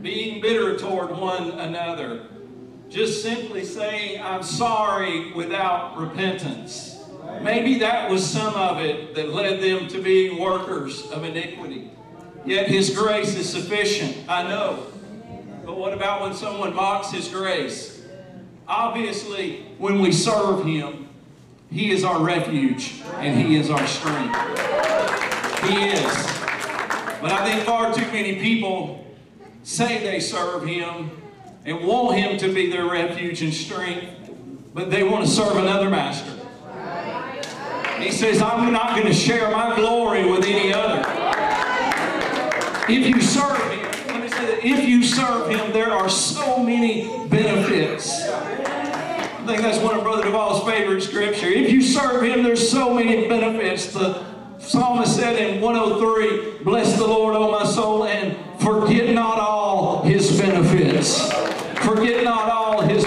being 0.00 0.40
bitter 0.40 0.78
toward 0.78 1.10
one 1.10 1.50
another, 1.50 2.26
just 2.88 3.22
simply 3.22 3.62
saying, 3.62 4.22
I'm 4.22 4.42
sorry 4.42 5.32
without 5.32 5.98
repentance. 5.98 7.04
Maybe 7.42 7.78
that 7.80 8.10
was 8.10 8.24
some 8.24 8.54
of 8.54 8.78
it 8.78 9.14
that 9.16 9.34
led 9.34 9.60
them 9.60 9.86
to 9.88 10.00
being 10.00 10.40
workers 10.40 11.10
of 11.10 11.24
iniquity. 11.24 11.90
Yet 12.44 12.68
His 12.68 12.90
grace 12.90 13.36
is 13.36 13.48
sufficient, 13.48 14.28
I 14.28 14.42
know. 14.42 14.86
But 15.64 15.78
what 15.78 15.94
about 15.94 16.20
when 16.20 16.34
someone 16.34 16.74
mocks 16.74 17.10
His 17.10 17.28
grace? 17.28 18.02
Obviously, 18.68 19.62
when 19.78 20.00
we 20.00 20.12
serve 20.12 20.64
Him, 20.64 21.08
He 21.70 21.90
is 21.90 22.04
our 22.04 22.22
refuge 22.22 23.02
and 23.16 23.40
He 23.40 23.56
is 23.56 23.70
our 23.70 23.86
strength. 23.86 24.36
He 25.64 25.86
is. 25.88 26.34
But 27.22 27.32
I 27.32 27.48
think 27.48 27.64
far 27.64 27.94
too 27.94 28.06
many 28.12 28.38
people 28.38 29.06
say 29.62 30.02
they 30.02 30.20
serve 30.20 30.66
Him 30.66 31.10
and 31.64 31.86
want 31.86 32.18
Him 32.18 32.36
to 32.38 32.52
be 32.52 32.70
their 32.70 32.84
refuge 32.86 33.40
and 33.40 33.54
strength, 33.54 34.06
but 34.74 34.90
they 34.90 35.02
want 35.02 35.24
to 35.24 35.30
serve 35.30 35.56
another 35.56 35.88
master. 35.88 36.30
He 37.98 38.10
says, 38.12 38.42
I'm 38.42 38.70
not 38.70 38.96
going 38.96 39.06
to 39.06 39.14
share 39.14 39.50
my 39.50 39.74
glory 39.74 40.28
with 40.28 40.44
any 40.44 40.74
other. 40.74 41.23
If 42.86 43.06
you 43.06 43.22
serve 43.22 43.56
Him, 43.72 43.82
let 44.08 44.22
me 44.22 44.28
say 44.28 44.44
that 44.44 44.62
if 44.62 44.86
you 44.86 45.02
serve 45.02 45.48
Him, 45.50 45.72
there 45.72 45.90
are 45.90 46.10
so 46.10 46.58
many 46.58 47.26
benefits. 47.28 48.28
I 48.28 49.46
think 49.46 49.62
that's 49.62 49.78
one 49.78 49.96
of 49.96 50.02
Brother 50.02 50.24
Duvall's 50.24 50.68
favorite 50.70 51.00
scripture. 51.00 51.46
If 51.46 51.70
you 51.70 51.80
serve 51.80 52.22
Him, 52.22 52.42
there's 52.42 52.68
so 52.70 52.92
many 52.92 53.26
benefits. 53.26 53.92
The 53.94 54.22
psalmist 54.58 55.16
said 55.16 55.36
in 55.38 55.62
103, 55.62 56.62
Bless 56.62 56.98
the 56.98 57.06
Lord, 57.06 57.34
O 57.36 57.50
my 57.50 57.64
soul, 57.64 58.04
and 58.04 58.36
forget 58.60 59.14
not 59.14 59.38
all 59.38 60.02
His 60.02 60.38
benefits. 60.38 61.32
Forget 61.84 62.22
not 62.22 62.50
all 62.50 62.82
His 62.82 63.03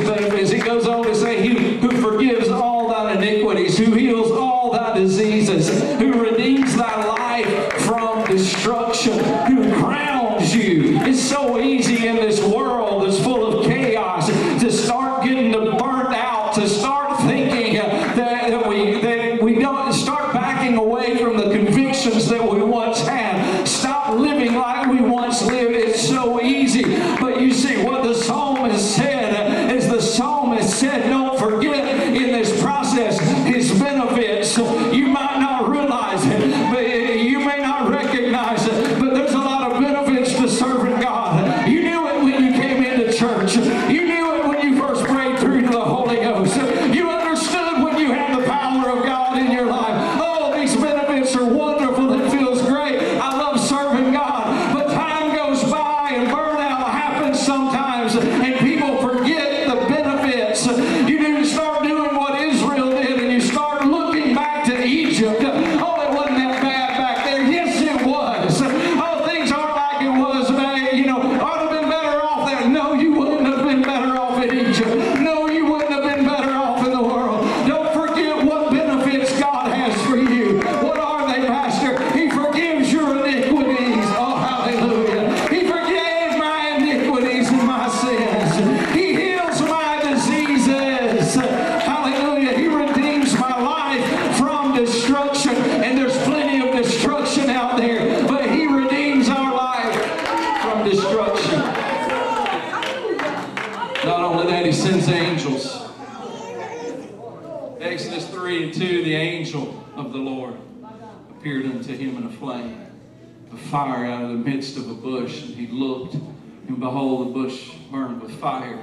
fire 113.68 114.06
out 114.06 114.24
of 114.24 114.30
the 114.30 114.36
midst 114.36 114.78
of 114.78 114.90
a 114.90 114.94
bush. 114.94 115.44
And 115.44 115.56
he 115.56 115.68
looked, 115.68 116.14
and 116.14 116.80
behold, 116.80 117.28
the 117.28 117.32
bush 117.32 117.72
burned 117.92 118.22
with 118.22 118.32
fire, 118.40 118.80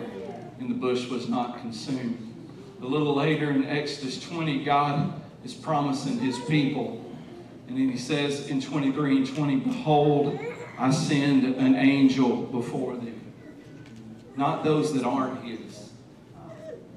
and 0.58 0.70
the 0.70 0.74
bush 0.74 1.08
was 1.08 1.28
not 1.28 1.60
consumed. 1.60 2.20
A 2.82 2.86
little 2.86 3.14
later 3.14 3.50
in 3.50 3.64
Exodus 3.66 4.20
20, 4.20 4.62
God 4.64 5.20
is 5.44 5.54
promising 5.54 6.18
his 6.18 6.38
people. 6.40 7.00
And 7.66 7.78
then 7.78 7.88
he 7.90 7.96
says 7.96 8.48
in 8.48 8.60
23 8.60 9.16
and 9.18 9.26
20, 9.26 9.56
Behold, 9.56 10.38
I 10.78 10.90
send 10.90 11.44
an 11.44 11.76
angel 11.76 12.42
before 12.42 12.96
thee. 12.96 13.14
Not 14.36 14.64
those 14.64 14.92
that 14.94 15.04
aren't 15.04 15.44
his, 15.44 15.90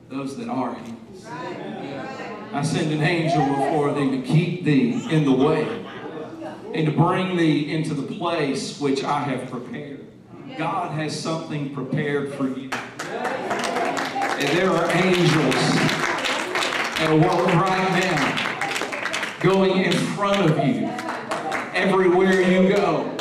those 0.09 0.35
that 0.37 0.49
are 0.49 0.73
his. 0.75 1.25
I 1.25 2.61
send 2.63 2.91
an 2.91 3.01
angel 3.01 3.45
before 3.45 3.93
thee 3.93 4.11
to 4.11 4.21
keep 4.21 4.63
thee 4.63 5.07
in 5.09 5.23
the 5.23 5.31
way 5.31 5.86
and 6.73 6.85
to 6.85 6.91
bring 6.91 7.37
thee 7.37 7.71
into 7.71 7.93
the 7.93 8.15
place 8.17 8.79
which 8.79 9.03
I 9.03 9.19
have 9.21 9.49
prepared. 9.49 10.05
God 10.57 10.91
has 10.91 11.17
something 11.17 11.73
prepared 11.73 12.33
for 12.33 12.47
you. 12.47 12.69
And 12.71 14.47
there 14.57 14.71
are 14.71 14.91
angels 14.91 15.55
at 16.99 17.11
work 17.11 17.47
right 17.55 17.99
now 18.01 19.39
going 19.39 19.83
in 19.83 19.93
front 19.93 20.49
of 20.49 20.57
you 20.65 20.87
everywhere 21.75 22.41
you 22.41 22.69
go. 22.69 23.13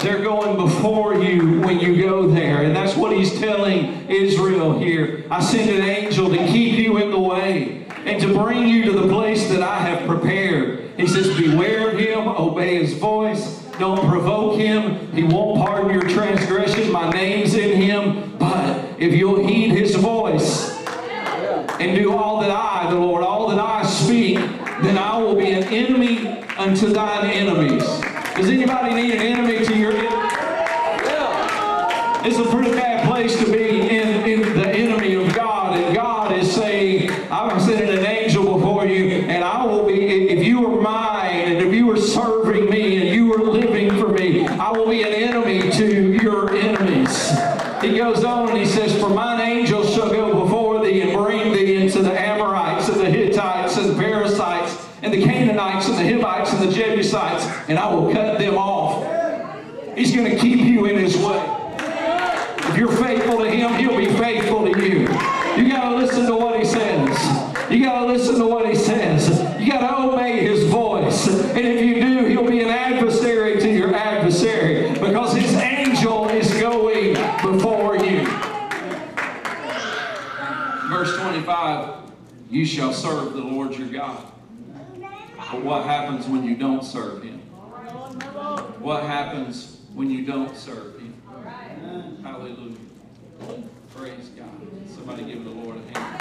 They're 0.00 0.22
going 0.22 0.56
before 0.56 1.16
you 1.16 1.60
when 1.60 1.80
you 1.80 2.02
go 2.02 2.28
there. 2.28 2.62
And 2.62 2.74
that's 2.74 2.96
what 2.96 3.16
he's 3.16 3.38
telling 3.38 4.08
Israel 4.08 4.78
here. 4.78 5.24
I 5.30 5.40
send 5.40 5.70
an 5.70 5.82
angel 5.82 6.30
to 6.30 6.36
keep 6.46 6.78
you 6.78 6.98
in 6.98 7.10
the 7.10 7.18
way 7.18 7.84
and 8.04 8.20
to 8.22 8.32
bring 8.32 8.66
you 8.68 8.84
to 8.84 8.92
the 8.92 9.08
place 9.08 9.48
that 9.48 9.62
I 9.62 9.78
have 9.80 10.06
prepared. 10.08 10.87
He 10.98 11.06
says, 11.06 11.34
Beware 11.38 11.90
of 11.90 11.98
him, 11.98 12.28
obey 12.28 12.84
his 12.84 12.94
voice, 12.94 13.62
don't 13.78 14.08
provoke 14.08 14.58
him. 14.58 15.12
He 15.12 15.22
won't 15.22 15.64
pardon 15.64 15.92
your 15.92 16.08
transgression. 16.08 16.90
My 16.90 17.08
name's 17.10 17.54
in 17.54 17.80
him. 17.80 18.36
But 18.36 18.84
if 18.98 19.14
you'll 19.14 19.46
heed 19.46 19.70
his 19.70 19.94
voice 19.94 20.76
and 21.80 21.96
do 21.96 22.16
all 22.16 22.40
that 22.40 22.50
I, 22.50 22.90
the 22.90 22.98
Lord, 22.98 23.22
all 23.22 23.48
that 23.50 23.60
I 23.60 23.84
speak, 23.86 24.38
then 24.82 24.98
I 24.98 25.16
will 25.18 25.36
be 25.36 25.52
an 25.52 25.64
enemy 25.64 26.26
unto 26.58 26.88
thine 26.88 27.30
enemies. 27.30 27.84
Does 28.34 28.48
anybody 28.48 28.94
need 28.94 29.14
an 29.14 29.20
enemy 29.20 29.64
to 29.64 29.76
your 29.76 29.92
It's 32.24 32.38
a 32.38 32.44
pretty 32.50 32.72
bad 32.72 33.08
place 33.08 33.38
to 33.38 33.50
be 33.50 33.80
in, 33.88 34.08
in 34.28 34.40
the 34.56 34.68
enemy 34.68 35.14
of 35.14 35.34
God. 35.34 35.76
And 35.76 35.94
God 35.94 36.32
is 36.36 36.52
saying, 36.52 37.10
I'm 37.30 37.58
sending 37.60 37.88
an 37.88 38.04
angel 38.04 38.58
before 38.58 38.86
you, 38.86 39.22
and 39.22 39.44
I 39.44 39.64
will 39.64 39.86
be, 39.86 40.28
if 40.30 40.44
you 40.44 40.66
are 40.66 40.80
mine, 40.80 41.52
and 41.52 41.66
if 41.66 41.74
you 41.74 41.90
are 41.90 41.96
serving 41.96 42.70
me, 42.70 42.98
and 43.00 43.14
you 43.14 43.32
are 43.34 43.38
living 43.38 43.90
for 43.98 44.08
me, 44.08 44.46
I 44.46 44.70
will 44.70 44.88
be 44.88 45.02
an 45.02 45.12
enemy 45.12 45.70
to 45.72 46.12
your 46.12 46.54
enemies. 46.54 47.30
He 47.80 47.96
goes 47.96 48.24
on 48.24 48.50
and 48.50 48.58
he 48.58 48.66
says, 48.66 48.98
For 49.00 49.08
mine 49.08 49.40
angel 49.40 49.84
shall 49.86 50.10
go 50.10 50.44
before 50.44 50.84
thee 50.84 51.00
and 51.02 51.12
bring 51.12 51.52
thee 51.52 51.76
into 51.76 52.02
the 52.02 52.12
Amorites 52.12 52.88
and 52.88 53.00
the 53.00 53.10
Hittites 53.10 53.76
and 53.76 53.90
the 53.90 53.94
Perizzites 53.94 54.86
and 55.02 55.12
the 55.12 55.22
Canaanites 55.22 55.88
and 55.88 55.96
the 55.98 56.12
Hivites 56.12 56.52
and 56.52 56.68
the 56.68 56.74
Jebusites, 56.74 57.46
and 57.68 57.78
I 57.78 57.92
will 57.94 58.12
cut 58.12 58.38
them 58.38 58.56
off. 58.56 59.06
He's 59.96 60.14
going 60.14 60.30
to 60.30 60.36
keep 60.38 60.60
you 60.60 60.86
in 60.86 60.98
his 60.98 61.16
way. 61.16 61.54
If 62.70 62.76
you're 62.76 62.92
faithful 62.92 63.38
to 63.38 63.50
him, 63.50 63.74
he'll 63.74 63.96
be 63.96 64.12
faithful 64.18 64.70
to 64.70 64.80
you. 64.80 65.00
You 65.56 65.68
got 65.72 65.90
to 65.90 65.96
listen 65.96 66.26
to 66.26 66.36
what 66.36 66.58
he 66.58 66.64
says. 66.64 67.48
You 67.70 67.84
got 67.84 68.00
to 68.00 68.06
listen 68.06 68.36
to 68.36 68.46
what 68.46 68.68
he 68.68 68.74
says. 68.74 69.28
You 69.60 69.72
got 69.72 69.80
to 69.80 70.12
obey 70.12 70.46
his 70.46 70.64
voice. 70.64 71.28
And 71.28 71.58
if 71.58 71.84
you 71.84 72.00
do, 72.00 72.26
he'll 72.26 72.48
be 72.48 72.60
an 72.60 72.68
adversary 72.68 73.60
to 73.60 73.68
your 73.70 73.94
adversary 73.94 74.92
because 74.92 75.34
his 75.34 75.52
angel 75.54 76.28
is 76.28 76.52
going 76.54 77.14
before 77.42 77.96
you. 77.96 78.24
Verse 80.88 81.16
25 81.18 82.10
You 82.50 82.64
shall 82.64 82.87
serve 82.98 83.32
the 83.34 83.40
Lord 83.40 83.76
your 83.76 83.88
God. 83.88 84.24
But 85.36 85.62
what 85.62 85.84
happens 85.84 86.26
when 86.26 86.42
you 86.42 86.56
don't 86.56 86.82
serve 86.82 87.22
him? 87.22 87.38
What 88.80 89.04
happens 89.04 89.80
when 89.94 90.10
you 90.10 90.26
don't 90.26 90.56
serve 90.56 90.98
him? 90.98 91.14
Hallelujah. 92.22 92.76
Praise 93.94 94.30
God. 94.36 94.50
Somebody 94.88 95.24
give 95.24 95.44
the 95.44 95.50
Lord 95.50 95.76
a 95.76 95.98
hand. 95.98 96.18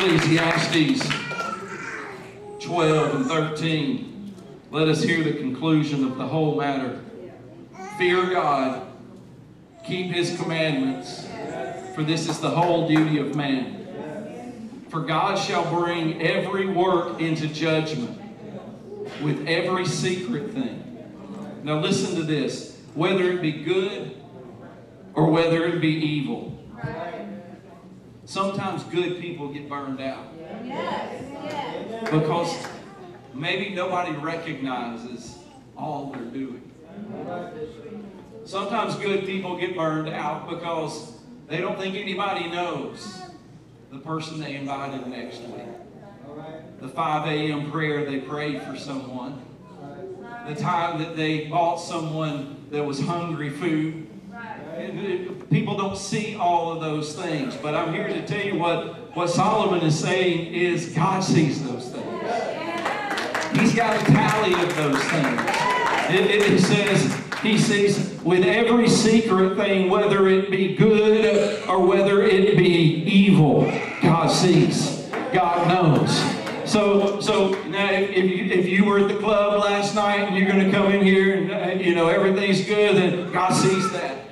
Ecclesiastes 0.00 1.06
12 2.60 3.14
and 3.14 3.26
13. 3.26 4.34
Let 4.70 4.88
us 4.88 5.02
hear 5.02 5.22
the 5.22 5.34
conclusion 5.34 6.04
of 6.04 6.16
the 6.16 6.26
whole 6.26 6.56
matter. 6.56 7.00
Fear 7.98 8.30
God, 8.30 8.89
keep 9.90 10.12
his 10.12 10.36
commandments, 10.40 11.26
for 11.96 12.04
this 12.04 12.28
is 12.28 12.38
the 12.38 12.48
whole 12.48 12.86
duty 12.86 13.18
of 13.18 13.34
man. 13.34 14.84
For 14.88 15.00
God 15.00 15.36
shall 15.36 15.68
bring 15.74 16.22
every 16.22 16.66
work 16.68 17.20
into 17.20 17.48
judgment 17.48 18.20
with 19.20 19.46
every 19.48 19.84
secret 19.84 20.52
thing. 20.52 20.76
Now 21.64 21.80
listen 21.80 22.14
to 22.14 22.22
this. 22.22 22.78
Whether 22.94 23.32
it 23.32 23.42
be 23.42 23.50
good 23.50 24.16
or 25.14 25.28
whether 25.28 25.66
it 25.66 25.80
be 25.80 25.88
evil. 25.88 26.56
Sometimes 28.26 28.84
good 28.84 29.20
people 29.20 29.52
get 29.52 29.68
burned 29.68 30.00
out. 30.00 30.26
Because 32.04 32.64
maybe 33.34 33.74
nobody 33.74 34.12
recognizes 34.12 35.38
all 35.76 36.12
they're 36.12 36.22
doing. 36.22 36.70
Sometimes 38.50 38.96
good 38.96 39.26
people 39.26 39.56
get 39.56 39.76
burned 39.76 40.08
out 40.08 40.50
because 40.50 41.12
they 41.46 41.58
don't 41.58 41.78
think 41.78 41.94
anybody 41.94 42.48
knows 42.48 43.22
the 43.92 43.98
person 44.00 44.40
they 44.40 44.56
invited 44.56 45.06
next 45.06 45.40
week. 45.42 45.66
the 46.80 46.88
5 46.88 47.28
a.m. 47.28 47.70
prayer 47.70 48.04
they 48.04 48.18
prayed 48.18 48.60
for 48.64 48.76
someone, 48.76 49.40
the 50.48 50.56
time 50.56 50.98
that 50.98 51.16
they 51.16 51.44
bought 51.44 51.76
someone 51.76 52.66
that 52.72 52.84
was 52.84 52.98
hungry 52.98 53.50
food. 53.50 54.08
People 55.48 55.76
don't 55.76 55.96
see 55.96 56.34
all 56.34 56.72
of 56.72 56.80
those 56.80 57.14
things, 57.14 57.54
but 57.54 57.76
I'm 57.76 57.94
here 57.94 58.08
to 58.08 58.26
tell 58.26 58.44
you 58.44 58.58
what, 58.58 59.14
what 59.14 59.30
Solomon 59.30 59.86
is 59.86 59.96
saying 59.96 60.52
is 60.52 60.88
God 60.92 61.20
sees 61.20 61.62
those 61.62 61.88
things. 61.88 63.60
He's 63.60 63.76
got 63.76 63.94
a 63.94 64.04
tally 64.06 64.54
of 64.54 64.74
those 64.74 65.04
things. 65.04 65.40
It, 66.10 66.28
it, 66.28 66.52
it 66.54 66.60
says, 66.60 67.19
he 67.42 67.58
sees 67.58 68.20
with 68.22 68.44
every 68.44 68.88
secret 68.88 69.56
thing, 69.56 69.88
whether 69.88 70.28
it 70.28 70.50
be 70.50 70.74
good 70.74 71.66
or 71.68 71.86
whether 71.86 72.22
it 72.22 72.56
be 72.56 73.02
evil, 73.04 73.62
God 74.02 74.28
sees. 74.28 75.08
God 75.32 75.68
knows. 75.68 76.10
So, 76.70 77.20
so 77.20 77.50
now 77.64 77.90
if 77.90 78.16
you, 78.16 78.44
if 78.44 78.68
you 78.68 78.84
were 78.84 79.00
at 79.00 79.08
the 79.08 79.16
club 79.16 79.60
last 79.60 79.94
night 79.94 80.20
and 80.20 80.36
you're 80.36 80.48
going 80.48 80.64
to 80.64 80.70
come 80.70 80.92
in 80.92 81.02
here 81.02 81.34
and 81.34 81.50
uh, 81.50 81.82
you 81.82 81.94
know 81.94 82.08
everything's 82.08 82.64
good, 82.64 82.96
then 82.96 83.32
God 83.32 83.52
sees 83.52 83.90
that. 83.92 84.28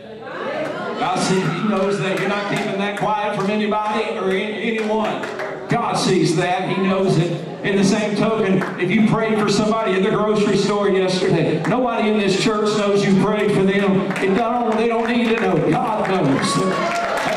God 0.98 1.18
sees, 1.18 1.42
He 1.42 1.68
knows 1.68 1.98
that 1.98 2.18
you're 2.18 2.28
not 2.28 2.50
keeping 2.52 2.78
that 2.78 2.98
quiet 2.98 3.36
from 3.36 3.50
anybody 3.50 4.16
or 4.18 4.30
anyone. 4.30 5.47
God 5.68 5.94
sees 5.94 6.36
that. 6.36 6.68
He 6.74 6.82
knows 6.82 7.18
it. 7.18 7.46
In 7.64 7.76
the 7.76 7.84
same 7.84 8.16
token, 8.16 8.62
if 8.80 8.90
you 8.90 9.08
prayed 9.08 9.38
for 9.38 9.48
somebody 9.48 9.92
at 9.94 10.02
the 10.02 10.10
grocery 10.10 10.56
store 10.56 10.88
yesterday, 10.88 11.60
nobody 11.68 12.08
in 12.08 12.18
this 12.18 12.40
church 12.42 12.68
knows 12.78 13.04
you 13.04 13.20
prayed 13.22 13.50
for 13.52 13.64
them. 13.64 14.00
It 14.22 14.34
don't, 14.36 14.76
they 14.76 14.86
don't 14.88 15.08
need 15.08 15.28
to 15.36 15.40
know. 15.40 15.70
God 15.70 16.08
knows. 16.08 16.52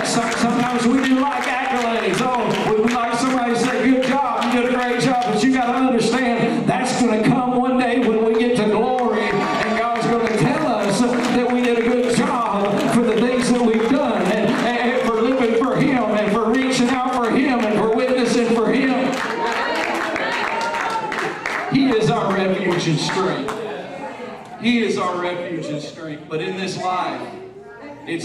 Sometimes 0.07 0.85
we 0.85 1.01
do 1.03 1.19
like 1.19 1.43
accolades. 1.43 2.21
Oh, 2.21 2.50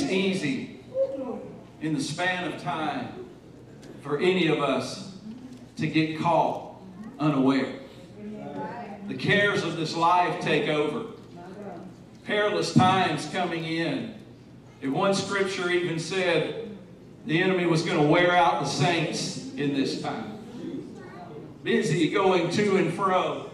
it's 0.02 0.12
easy 0.12 0.80
in 1.80 1.94
the 1.94 2.00
span 2.00 2.52
of 2.52 2.60
time 2.62 3.26
for 4.02 4.18
any 4.18 4.48
of 4.48 4.60
us 4.60 5.16
to 5.76 5.86
get 5.86 6.20
caught 6.20 6.76
unaware. 7.18 7.72
The 9.08 9.14
cares 9.14 9.64
of 9.64 9.76
this 9.76 9.96
life 9.96 10.40
take 10.40 10.68
over. 10.68 11.12
Perilous 12.24 12.74
times 12.74 13.28
coming 13.30 13.64
in. 13.64 14.14
And 14.82 14.92
one 14.92 15.14
scripture 15.14 15.70
even 15.70 15.98
said 15.98 16.76
the 17.24 17.42
enemy 17.42 17.66
was 17.66 17.82
going 17.82 18.00
to 18.00 18.06
wear 18.06 18.32
out 18.32 18.62
the 18.62 18.68
saints 18.68 19.52
in 19.54 19.74
this 19.74 20.02
time 20.02 20.32
busy 21.66 22.10
going 22.10 22.48
to 22.48 22.76
and 22.76 22.94
fro, 22.94 23.50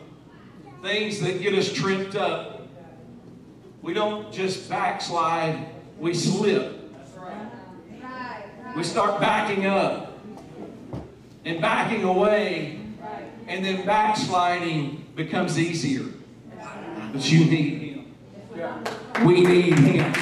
things 0.83 1.19
that 1.21 1.41
get 1.41 1.55
us 1.55 1.73
tripped 1.73 2.15
up. 2.15 2.69
We 3.81 3.95
don't 3.95 4.31
just 4.31 4.69
backslide, 4.69 5.72
we 6.03 6.13
slip. 6.13 6.81
We 8.75 8.83
start 8.83 9.21
backing 9.21 9.67
up 9.67 10.19
and 11.45 11.61
backing 11.61 12.03
away, 12.03 12.81
and 13.47 13.65
then 13.65 13.87
backsliding 13.87 15.07
becomes 15.15 15.59
easier. 15.59 16.07
But 17.13 17.31
you 17.31 17.45
need 17.45 17.79
Him. 17.79 18.15
We 19.25 19.43
need 19.43 19.79
Him. 19.79 20.13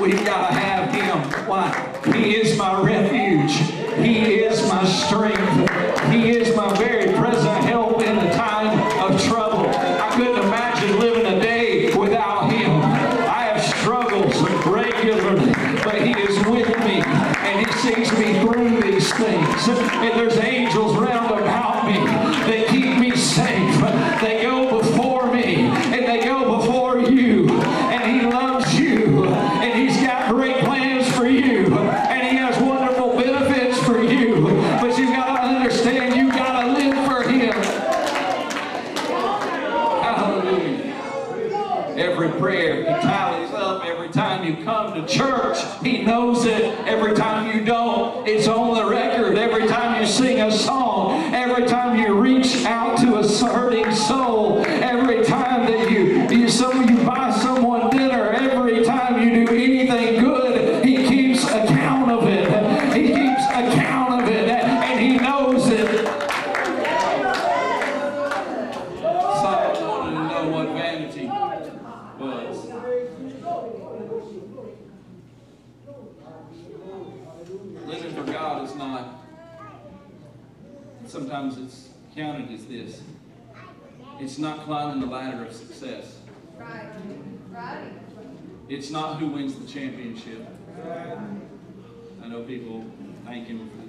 We've 0.00 0.24
got 0.24 0.48
to 0.48 0.54
have 0.54 0.90
Him. 0.94 1.46
Why? 1.46 2.00
He 2.14 2.36
is 2.36 2.56
my 2.56 2.80
refuge. 2.80 3.52
He 3.98 4.36
is 4.36 4.66
my 4.66 4.84
strength. 4.86 5.39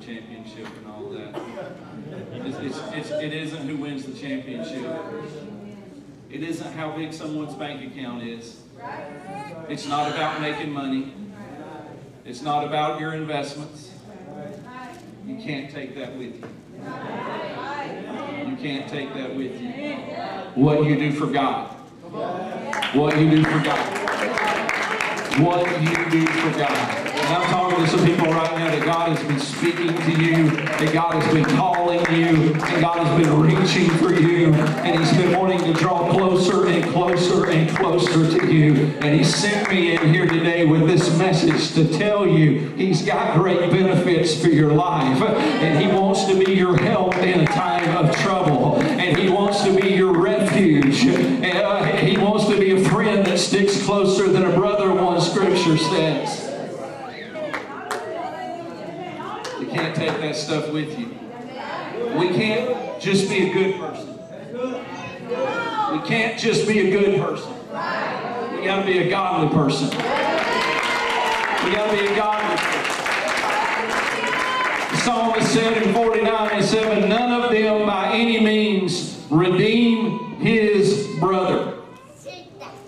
Championship 0.01 0.67
and 0.77 0.87
all 0.87 1.09
that. 1.09 1.41
It's, 2.33 2.57
it's, 2.57 2.93
it's, 2.93 3.11
it 3.11 3.33
isn't 3.33 3.67
who 3.67 3.77
wins 3.77 4.05
the 4.05 4.13
championship. 4.13 4.85
It 6.29 6.43
isn't 6.43 6.73
how 6.73 6.95
big 6.95 7.13
someone's 7.13 7.53
bank 7.53 7.91
account 7.91 8.23
is. 8.23 8.61
It's 9.69 9.87
not 9.87 10.11
about 10.11 10.41
making 10.41 10.71
money. 10.71 11.13
It's 12.25 12.41
not 12.41 12.65
about 12.65 12.99
your 12.99 13.13
investments. 13.13 13.91
You 15.25 15.35
can't 15.37 15.69
take 15.71 15.95
that 15.95 16.17
with 16.17 16.35
you. 16.35 16.47
You 18.49 18.57
can't 18.57 18.89
take 18.89 19.13
that 19.13 19.35
with 19.35 19.61
you. 19.61 19.69
What 20.55 20.83
you 20.83 20.97
do 20.97 21.11
for 21.11 21.27
God. 21.27 21.71
What 22.93 23.17
you 23.17 23.29
do 23.29 23.43
for 23.43 23.59
God. 23.59 23.97
What 25.39 25.81
you 25.81 26.09
do 26.09 26.25
for 26.27 26.57
God. 26.57 27.10
And 27.21 27.35
I'm 27.35 27.49
talking 27.49 27.83
to 27.83 27.89
some 27.89 28.05
people 28.05 28.27
right 28.27 28.51
now 28.57 28.69
that 28.71 28.83
God 28.85 29.15
has 29.15 29.27
been 29.27 29.39
speaking 29.39 29.95
to 29.95 30.11
you, 30.23 30.49
that 30.51 30.93
God 30.93 31.21
has 31.21 31.33
been 31.33 31.45
calling 31.45 31.99
you, 32.13 32.53
and 32.53 32.81
God 32.81 33.05
has 33.05 33.21
been 33.21 33.39
reaching 33.39 33.89
for 33.97 34.13
you, 34.13 34.53
and 34.53 34.99
He's 34.99 35.15
been 35.17 35.37
wanting 35.37 35.59
to 35.59 35.73
draw 35.73 36.11
closer 36.11 36.67
and 36.67 36.83
closer 36.91 37.49
and 37.49 37.69
closer 37.69 38.39
to 38.39 38.51
you. 38.51 38.73
And 39.01 39.17
He 39.17 39.23
sent 39.23 39.69
me 39.69 39.95
in 39.95 40.13
here 40.13 40.27
today 40.27 40.65
with 40.65 40.87
this 40.87 41.15
message 41.17 41.73
to 41.75 41.87
tell 41.97 42.27
you 42.27 42.69
He's 42.75 43.01
got 43.03 43.37
great 43.37 43.71
benefits 43.71 44.39
for 44.41 44.47
your 44.49 44.73
life, 44.73 45.21
and 45.21 45.79
He 45.79 45.87
wants 45.87 46.25
to 46.25 46.43
be 46.43 46.53
your 46.53 46.77
help 46.77 47.15
in 47.17 47.41
a 47.41 47.45
time 47.45 47.97
of 47.97 48.15
trouble, 48.17 48.77
and 48.81 49.17
He 49.17 49.29
wants 49.29 49.63
to 49.63 49.79
be 49.79 49.89
your 49.89 50.13
refuge, 50.17 51.05
and 51.05 51.45
uh, 51.45 51.85
He 51.97 52.17
wants 52.17 52.45
to 52.47 52.59
be 52.59 52.71
a 52.71 52.89
friend 52.89 53.25
that 53.25 53.37
sticks 53.37 53.83
closer 53.85 54.27
than 54.27 54.43
a 54.43 54.53
brother, 54.53 54.91
one 54.93 55.21
scripture 55.21 55.77
says. 55.77 56.47
You 59.59 59.67
can't 59.67 59.90
take 60.01 60.19
that 60.21 60.35
stuff 60.35 60.71
with 60.71 60.97
you. 60.97 61.15
We 62.17 62.29
can't 62.29 62.99
just 62.99 63.29
be 63.29 63.49
a 63.49 63.53
good 63.53 63.79
person. 63.79 64.17
We 65.91 65.99
can't 66.07 66.39
just 66.39 66.67
be 66.67 66.79
a 66.79 66.91
good 66.91 67.21
person. 67.21 67.51
We 68.55 68.65
got 68.65 68.79
to 68.79 68.85
be 68.85 68.97
a 68.99 69.09
godly 69.09 69.53
person. 69.55 69.89
We 69.89 71.71
got 71.71 71.91
to 71.91 71.97
be 71.97 72.07
a 72.07 72.15
godly 72.15 72.57
person. 72.57 72.81
The 74.91 74.97
psalmist 74.97 75.53
said 75.53 75.83
in 75.83 75.93
49 75.93 76.49
and 76.51 76.65
7, 76.65 77.09
None 77.09 77.41
of 77.43 77.51
them 77.51 77.85
by 77.85 78.13
any 78.13 78.39
means 78.39 79.23
redeem 79.29 80.35
his 80.37 81.07
brother, 81.19 81.75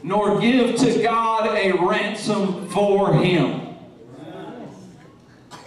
nor 0.01 0.41
give 0.41 0.77
to 0.77 1.03
God 1.03 1.55
a 1.55 1.73
ransom 1.73 2.67
for 2.69 3.13
him. 3.13 3.72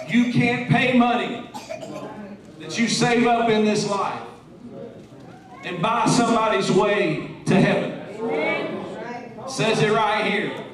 You 0.08 0.32
can't 0.32 0.68
pay 0.68 0.96
money 0.96 1.48
that 2.60 2.78
you 2.78 2.88
save 2.88 3.26
up 3.26 3.48
in 3.48 3.64
this 3.64 3.88
life 3.88 4.22
and 5.64 5.82
buy 5.82 6.06
somebody's 6.06 6.70
way 6.70 7.30
to 7.46 7.54
heaven. 7.54 7.92
Says 9.48 9.80
it 9.82 9.92
right 9.92 10.30
here. 10.30 10.64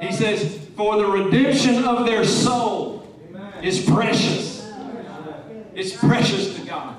He 0.00 0.12
says, 0.12 0.58
For 0.76 0.96
the 0.96 1.06
redemption 1.06 1.84
of 1.84 2.06
their 2.06 2.24
soul 2.24 3.08
is 3.62 3.84
precious. 3.84 4.70
It's 5.74 5.96
precious 5.96 6.56
to 6.56 6.66
God. 6.66 6.96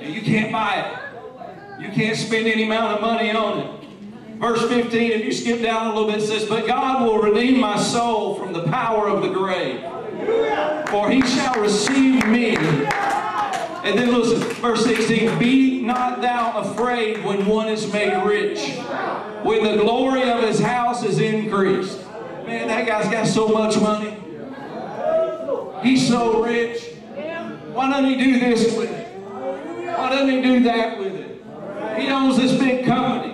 And 0.00 0.14
you 0.14 0.20
can't 0.22 0.52
buy 0.52 0.80
it. 0.80 1.82
You 1.82 1.90
can't 1.90 2.16
spend 2.16 2.46
any 2.46 2.64
amount 2.64 2.94
of 2.94 3.00
money 3.00 3.30
on 3.30 3.58
it. 3.58 3.88
Verse 4.42 4.68
15, 4.68 5.12
if 5.12 5.24
you 5.24 5.30
skip 5.30 5.62
down 5.62 5.86
a 5.86 5.94
little 5.94 6.10
bit, 6.10 6.20
it 6.20 6.26
says, 6.26 6.46
But 6.46 6.66
God 6.66 7.06
will 7.06 7.18
redeem 7.18 7.60
my 7.60 7.78
soul 7.78 8.34
from 8.34 8.52
the 8.52 8.64
power 8.64 9.06
of 9.08 9.22
the 9.22 9.28
grave. 9.28 9.80
For 10.88 11.08
he 11.08 11.22
shall 11.22 11.60
receive 11.60 12.26
me. 12.26 12.56
And 12.56 13.96
then 13.96 14.12
listen, 14.12 14.40
verse 14.54 14.84
16, 14.84 15.38
Be 15.38 15.80
not 15.82 16.20
thou 16.22 16.58
afraid 16.58 17.24
when 17.24 17.46
one 17.46 17.68
is 17.68 17.92
made 17.92 18.20
rich, 18.26 18.70
when 19.44 19.62
the 19.62 19.80
glory 19.80 20.28
of 20.28 20.42
his 20.42 20.58
house 20.58 21.04
is 21.04 21.20
increased. 21.20 22.00
Man, 22.44 22.66
that 22.66 22.84
guy's 22.84 23.08
got 23.12 23.28
so 23.28 23.46
much 23.46 23.80
money. 23.80 24.16
He's 25.84 26.08
so 26.08 26.42
rich. 26.42 26.82
Why 27.72 27.90
doesn't 27.90 28.06
he 28.06 28.16
do 28.16 28.40
this 28.40 28.76
with 28.76 28.90
it? 28.90 29.20
Why 29.96 30.10
doesn't 30.10 30.30
he 30.30 30.42
do 30.42 30.64
that 30.64 30.98
with 30.98 31.14
it? 31.14 31.44
He 32.00 32.08
owns 32.08 32.38
this 32.38 32.58
big 32.58 32.86
company. 32.86 33.31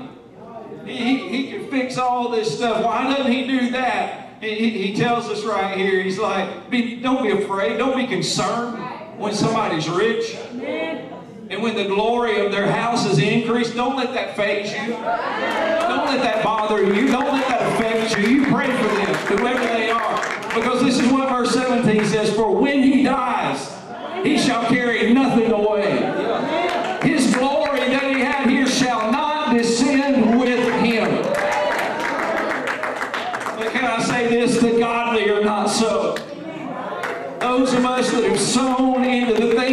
He, 0.88 1.28
he, 1.28 1.50
can 1.50 1.70
fix 1.70 1.98
all 1.98 2.30
this 2.30 2.56
stuff. 2.56 2.84
Why 2.84 3.04
doesn't 3.14 3.30
he 3.30 3.46
do 3.46 3.70
that? 3.70 4.40
He, 4.40 4.54
he, 4.54 4.70
he 4.86 4.96
tells 4.96 5.28
us 5.28 5.44
right 5.44 5.76
here, 5.76 6.02
he's 6.02 6.18
like, 6.18 6.70
be, 6.70 6.96
don't 6.96 7.22
be 7.22 7.30
afraid, 7.30 7.76
don't 7.76 7.96
be 7.96 8.06
concerned 8.06 8.78
when 9.18 9.34
somebody's 9.34 9.88
rich. 9.88 10.36
And 11.50 11.62
when 11.62 11.76
the 11.76 11.84
glory 11.84 12.44
of 12.44 12.52
their 12.52 12.70
house 12.70 13.06
is 13.06 13.18
increased, 13.18 13.74
don't 13.74 13.96
let 13.96 14.12
that 14.12 14.36
faze 14.36 14.70
you. 14.70 14.92
Don't 14.92 16.06
let 16.06 16.22
that 16.22 16.44
bother 16.44 16.82
you. 16.84 17.08
Don't 17.08 17.32
let 17.32 17.48
that 17.48 17.74
affect 17.74 18.18
you. 18.18 18.36
You 18.36 18.46
pray 18.46 18.66
for 18.66 18.88
them, 18.94 19.38
whoever 19.38 19.64
they 19.64 19.90
are. 19.90 20.18
Because 20.54 20.82
this 20.82 21.00
is 21.00 21.10
what 21.10 21.28
verse 21.30 21.52
17 21.54 22.04
says, 22.04 22.34
For 22.34 22.54
when 22.54 22.82
he 22.82 23.02
dies, 23.02 23.74
he 24.22 24.38
shall 24.38 24.66
carry 24.66 25.12
nothing 25.12 25.50
away. 25.50 26.27
That 38.20 38.30
have 38.30 38.40
sown 38.40 39.04
into 39.04 39.34
the 39.34 39.54
things 39.54 39.67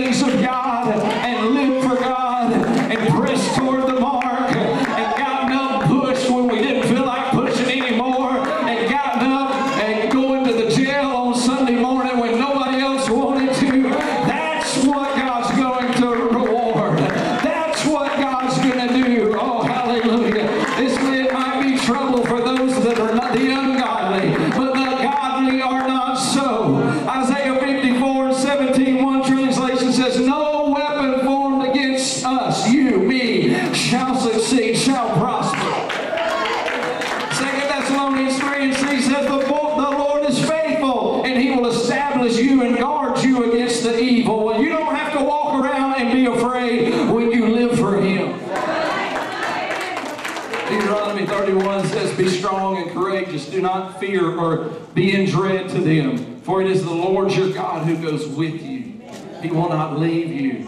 them. 55.85 56.41
For 56.41 56.61
it 56.61 56.67
is 56.69 56.83
the 56.83 56.93
Lord 56.93 57.31
your 57.31 57.53
God 57.53 57.85
who 57.85 57.95
goes 58.01 58.27
with 58.27 58.61
you. 58.61 59.01
He 59.41 59.51
will 59.51 59.69
not 59.69 59.99
leave 59.99 60.29
you 60.29 60.67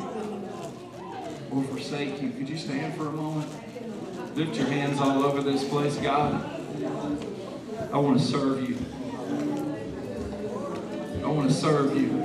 or 1.52 1.64
forsake 1.64 2.22
you. 2.22 2.30
Could 2.32 2.48
you 2.48 2.58
stand 2.58 2.96
for 2.96 3.08
a 3.08 3.12
moment? 3.12 3.50
Lift 4.36 4.56
your 4.56 4.68
hands 4.68 5.00
all 5.00 5.24
over 5.24 5.42
this 5.42 5.68
place, 5.68 5.98
God. 5.98 6.46
I 7.92 7.98
want 7.98 8.20
to 8.20 8.26
serve 8.26 8.70
you. 8.70 8.78
I 11.24 11.28
want 11.28 11.50
to 11.50 11.56
serve 11.56 11.98
you. 11.98 12.24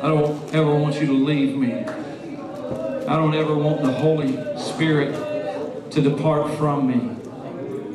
I 0.00 0.08
don't 0.08 0.54
ever 0.54 0.74
want 0.74 1.00
you 1.00 1.06
to 1.06 1.12
leave 1.12 1.54
me. 1.54 1.84
I 1.84 3.16
don't 3.16 3.34
ever 3.34 3.54
want 3.54 3.82
the 3.82 3.92
Holy 3.92 4.38
Spirit 4.58 5.90
to 5.90 6.00
depart 6.00 6.54
from 6.56 6.86
me. 6.86 7.16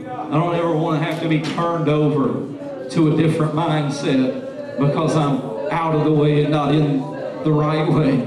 I 0.07 0.31
don't 0.31 0.53
ever 0.53 0.75
want 0.75 1.01
to 1.01 1.11
have 1.11 1.21
to 1.23 1.29
be 1.29 1.41
turned 1.41 1.89
over 1.89 2.56
to 2.91 3.13
a 3.13 3.17
different 3.17 3.53
mindset 3.53 4.79
because 4.79 5.15
I'm 5.15 5.41
out 5.71 5.95
of 5.95 6.03
the 6.05 6.11
way 6.11 6.43
and 6.43 6.51
not 6.51 6.73
in 6.73 6.99
the 7.43 7.51
right 7.51 7.87
way. 7.87 8.17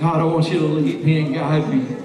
God, 0.00 0.20
I 0.20 0.24
want 0.24 0.50
you 0.50 0.58
to 0.58 0.66
lead 0.66 1.04
me 1.04 1.20
and 1.26 1.34
guide 1.34 1.68
me. 1.68 1.96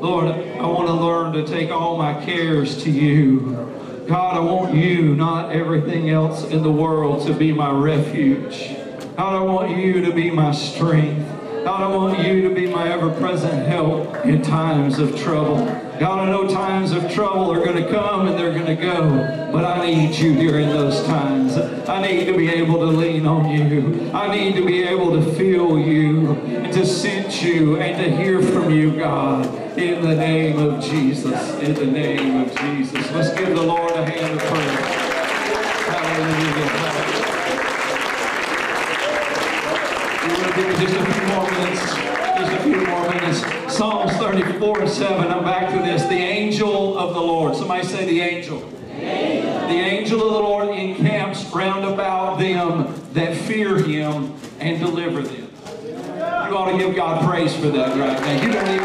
Lord, 0.00 0.26
I 0.26 0.66
want 0.66 0.88
to 0.88 0.94
learn 0.94 1.32
to 1.34 1.46
take 1.46 1.70
all 1.70 1.96
my 1.96 2.24
cares 2.24 2.82
to 2.84 2.90
you. 2.90 4.04
God, 4.08 4.36
I 4.36 4.40
want 4.40 4.74
you, 4.74 5.14
not 5.14 5.52
everything 5.52 6.10
else 6.10 6.44
in 6.44 6.62
the 6.62 6.72
world, 6.72 7.26
to 7.26 7.34
be 7.34 7.52
my 7.52 7.70
refuge. 7.70 8.76
God, 9.16 9.34
I 9.36 9.40
want 9.42 9.76
you 9.76 10.02
to 10.04 10.12
be 10.12 10.30
my 10.30 10.52
strength. 10.52 11.28
God, 11.64 11.82
I 11.82 11.96
want 11.96 12.18
you 12.26 12.48
to 12.48 12.54
be 12.54 12.66
my 12.66 12.90
ever-present 12.92 13.66
help 13.68 14.26
in 14.26 14.42
times 14.42 14.98
of 14.98 15.16
trouble. 15.16 15.66
God, 16.02 16.18
I 16.18 16.32
know 16.32 16.48
times 16.48 16.90
of 16.90 17.08
trouble 17.12 17.52
are 17.52 17.64
going 17.64 17.80
to 17.80 17.88
come 17.88 18.26
and 18.26 18.36
they're 18.36 18.52
going 18.52 18.66
to 18.66 18.74
go, 18.74 19.50
but 19.52 19.64
I 19.64 19.86
need 19.86 20.16
you 20.16 20.34
during 20.34 20.68
those 20.68 21.00
times. 21.04 21.56
I 21.88 22.02
need 22.02 22.24
to 22.24 22.36
be 22.36 22.48
able 22.48 22.80
to 22.80 22.86
lean 22.86 23.24
on 23.24 23.48
you. 23.48 24.10
I 24.12 24.26
need 24.36 24.56
to 24.56 24.66
be 24.66 24.82
able 24.82 25.12
to 25.12 25.22
feel 25.34 25.78
you 25.78 26.32
and 26.32 26.72
to 26.72 26.84
sense 26.84 27.40
you 27.40 27.76
and 27.76 27.96
to 28.02 28.16
hear 28.20 28.42
from 28.42 28.70
you, 28.70 28.96
God, 28.98 29.46
in 29.78 30.02
the 30.02 30.16
name 30.16 30.58
of 30.58 30.82
Jesus. 30.82 31.54
In 31.60 31.72
the 31.74 31.86
name 31.86 32.40
of 32.40 32.52
Jesus. 32.56 33.08
Let's 33.12 33.32
give 33.38 33.50
the 33.54 33.62
Lord 33.62 33.92
a 33.92 34.04
hand 34.04 34.40
of 34.40 34.40
praise. 34.40 34.80
Hallelujah. 35.86 36.66
To 40.34 40.50
give 40.56 40.80
just 40.80 40.96
a 40.96 41.04
few 41.12 41.26
more 41.28 41.48
minutes. 41.48 41.94
Just 42.40 42.52
a 42.52 42.62
few 42.64 42.86
more 42.88 43.08
minutes. 43.08 43.71
Psalms 43.82 44.12
34 44.12 44.82
and 44.82 44.88
7. 44.88 45.26
I'm 45.32 45.42
back 45.42 45.72
to 45.72 45.78
this. 45.82 46.02
The 46.04 46.14
angel 46.14 46.96
of 46.96 47.14
the 47.14 47.20
Lord. 47.20 47.56
Somebody 47.56 47.84
say 47.84 48.06
the 48.06 48.20
angel. 48.20 48.60
The 48.60 49.02
angel 49.02 50.22
of 50.24 50.34
the 50.34 50.38
Lord 50.38 50.68
encamps 50.68 51.44
round 51.46 51.84
about 51.84 52.38
them 52.38 52.94
that 53.14 53.36
fear 53.36 53.76
him 53.78 54.36
and 54.60 54.78
deliver 54.78 55.22
them. 55.22 55.50
You 56.16 56.56
ought 56.56 56.70
to 56.70 56.78
give 56.78 56.94
God 56.94 57.28
praise 57.28 57.56
for 57.56 57.70
that 57.70 57.88
right 57.98 58.20
now. 58.20 58.46
You 58.46 58.52
don't 58.52 58.68
even, 58.68 58.84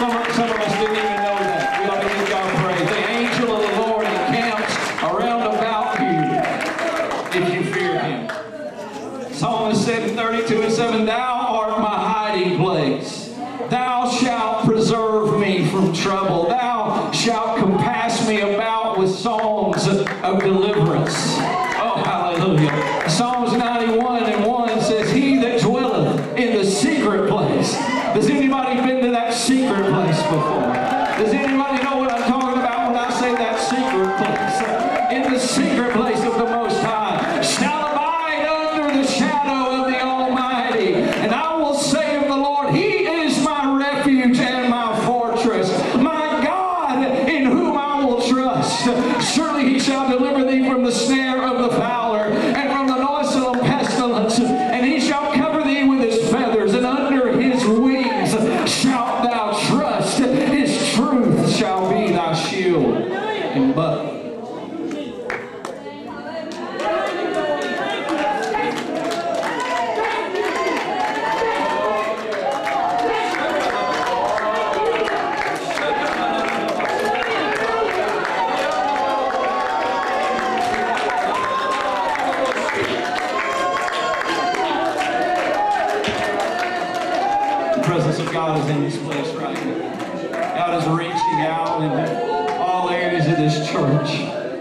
some, 0.00 0.10
of- 0.10 0.34
some 0.34 0.50
of 0.50 0.56
us 0.56 0.72
didn't 0.80 0.96
even 0.96 1.14
know 1.14 1.38
that. 1.38 1.80
We 1.80 1.90
ought 1.90 2.02
to 2.02 2.18
give 2.18 2.28
God 2.28 2.64
praise. 2.64 2.88
The 2.88 3.08
angel 3.10 3.54
of 3.54 3.70
the 3.70 3.80
Lord 3.82 4.04
encamps 4.04 4.74
around 5.00 5.42
about 5.42 6.00
you 6.00 7.40
if 7.40 7.54
you 7.54 7.72
fear 7.72 8.00
him. 8.00 8.28
Said 9.76 10.10
in 10.10 10.16
32 10.16 10.62
and 10.62 10.72
7, 10.72 11.04
Thou 11.06 11.46
art 11.50 11.78
my 11.78 11.86
hiding 11.86 12.58
place. 12.58 13.24
Thou 13.70 14.08
shalt 14.10 14.66
preserve 14.66 15.38
me 15.40 15.68
from 15.70 15.83
trouble. 15.94 16.48
Thou 16.48 17.10
shalt 17.12 17.58
compass 17.58 18.26
me 18.28 18.40
about 18.40 18.98
with 18.98 19.14
songs 19.14 19.86
of 19.86 20.40
deliverance. 20.40 21.14
Oh, 21.76 22.02
hallelujah. 22.04 23.08
Psalms 23.08 23.43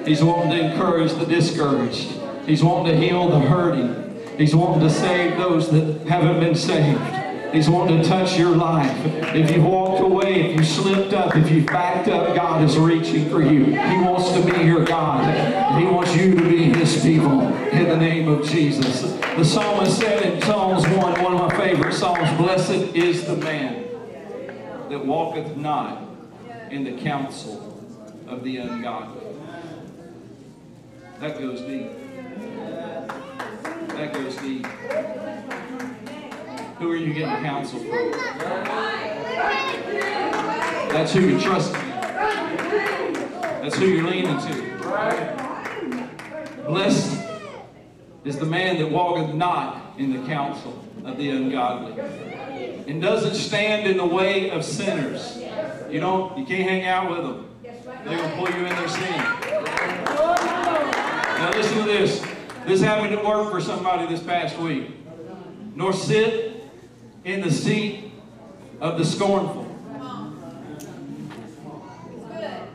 He's 0.06 0.24
wanting 0.24 0.51
to 0.51 0.72
encourage 0.72 1.14
the 1.14 1.26
discouraged. 1.26 2.12
He's 2.45 2.64
wanting 2.64 2.93
to 2.93 2.99
heal 2.99 3.30
the 3.30 3.39
hurting. 3.39 3.99
He's 4.38 4.56
wanting 4.56 4.88
to 4.88 4.93
save 4.93 5.38
those 5.38 5.70
that 5.72 6.08
haven't 6.08 6.39
been 6.39 6.56
saved. 6.56 6.99
He's 7.54 7.70
wanting 7.70 8.01
to 8.01 8.08
touch 8.08 8.38
your 8.38 8.56
life. 8.56 8.97
If 9.36 9.56
you 9.56 9.62
walked 9.62 10.01
away, 10.01 10.51
if 10.51 10.58
you 10.58 10.66
slipped 10.66 11.14
up, 11.14 11.36
if 11.36 11.51
you 11.51 11.64
backed 11.64 12.08
up, 12.08 12.36
God 12.36 12.64
is 12.64 12.78
reaching 12.78 13.30
for 13.30 13.43
you. 13.43 13.66
He 13.66 13.97
wants 13.99 14.32
to 14.32 14.43
be 14.43 14.66
your 14.66 14.84
God. 14.84 15.80
He 15.80 15.86
wants 15.86 16.16
you 16.16 16.36
to 16.36 16.49
be 16.49 16.74
His 16.74 17.01
people 17.01 17.41
in 17.68 17.88
the 17.88 17.97
name 17.97 18.28
of 18.28 18.45
Jesus. 18.49 19.04
The 19.38 19.45
psalmist 19.45 19.99
said 19.99 20.24
in 20.24 20.41
Psalms 20.41 20.88
1, 20.88 20.97
one 21.24 21.34
of 21.34 21.39
my 21.39 21.56
favorite 21.58 21.93
psalms, 21.93 22.36
Blessed 22.38 22.95
is 22.95 23.26
the 23.26 23.38
man 23.38 23.86
that 24.89 25.06
walketh 25.06 25.56
not 25.56 26.04
in 26.72 26.84
the 26.84 26.99
counsel 27.04 27.84
of 28.28 28.43
the 28.43 28.58
ungodly. 28.58 29.23
That 31.24 31.40
goes 31.40 31.62
deep. 31.62 31.90
That 33.88 34.14
goes 34.14 34.36
deep. 34.36 34.66
Who 36.80 36.92
are 36.92 36.98
you 36.98 37.14
getting 37.14 37.42
counsel 37.46 37.80
from? 37.80 38.12
That's 40.92 41.14
who 41.14 41.22
you're 41.22 41.40
trusting 41.40 41.80
in. 41.80 41.90
That's 43.62 43.78
who 43.78 43.86
you're 43.86 44.06
leaning 44.06 44.38
to. 44.38 44.54
Blessed 46.68 47.26
is 48.26 48.38
the 48.38 48.46
man 48.46 48.80
that 48.80 48.92
walketh 48.92 49.34
not 49.34 49.94
in 49.98 50.12
the 50.12 50.28
counsel 50.28 50.78
of 51.06 51.16
the 51.18 51.30
ungodly 51.30 52.02
and 52.86 53.02
doesn't 53.02 53.36
stand 53.36 53.90
in 53.90 53.96
the 53.96 54.06
way 54.06 54.50
of 54.50 54.66
sinners. 54.66 55.38
You 55.90 56.02
don't, 56.02 56.38
you 56.38 56.46
can't 56.46 56.70
hang 56.70 56.86
out 56.86 57.10
with 57.10 57.20
them. 57.20 57.50
They're 58.04 58.18
going 58.18 58.30
to 58.30 58.36
pull 58.36 58.50
you 58.50 58.66
in 58.66 58.76
their 58.76 58.90
sin. 58.90 60.62
Now 61.38 61.52
listen 61.52 61.78
to 61.80 61.84
this. 61.84 62.26
This 62.66 62.82
happened 62.82 63.14
at 63.14 63.26
work 63.26 63.52
for 63.52 63.60
somebody 63.60 64.08
this 64.08 64.24
past 64.24 64.58
week. 64.58 64.92
Nor 65.76 65.94
sit 65.94 66.64
in 67.26 67.42
the 67.42 67.52
seat 67.52 68.12
of 68.80 68.98
the 68.98 69.06
scornful. 69.06 69.64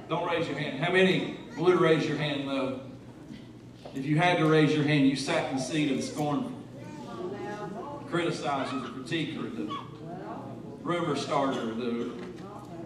Don't 0.08 0.30
raise 0.30 0.48
your 0.48 0.58
hand. 0.58 0.82
How 0.82 0.90
many 0.92 1.36
would 1.58 1.80
raise 1.80 2.06
your 2.06 2.16
hand 2.16 2.48
though? 2.48 2.80
If 3.94 4.06
you 4.06 4.16
had 4.16 4.38
to 4.38 4.46
raise 4.46 4.74
your 4.74 4.84
hand, 4.84 5.08
you 5.08 5.16
sat 5.16 5.50
in 5.50 5.56
the 5.56 5.62
seat 5.62 5.90
of 5.90 5.98
the 5.98 6.02
scornful. 6.02 6.52
Criticizer, 8.10 8.82
the 8.82 8.88
critiquer, 8.88 9.54
the 9.54 9.78
rumor 10.82 11.16
starter, 11.16 11.74
the 11.74 12.10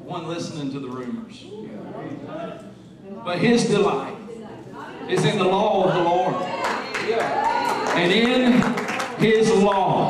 one 0.04 0.26
listening 0.26 0.72
to 0.72 0.80
the 0.80 0.88
rumors. 0.88 1.44
But 3.24 3.38
his 3.38 3.66
delight 3.66 4.16
is 5.12 5.26
in 5.26 5.36
the 5.36 5.44
law 5.44 5.84
of 5.84 5.94
the 5.94 6.00
Lord. 6.00 6.34
And 7.96 8.10
in 8.10 8.52
his 9.18 9.52
law 9.52 10.08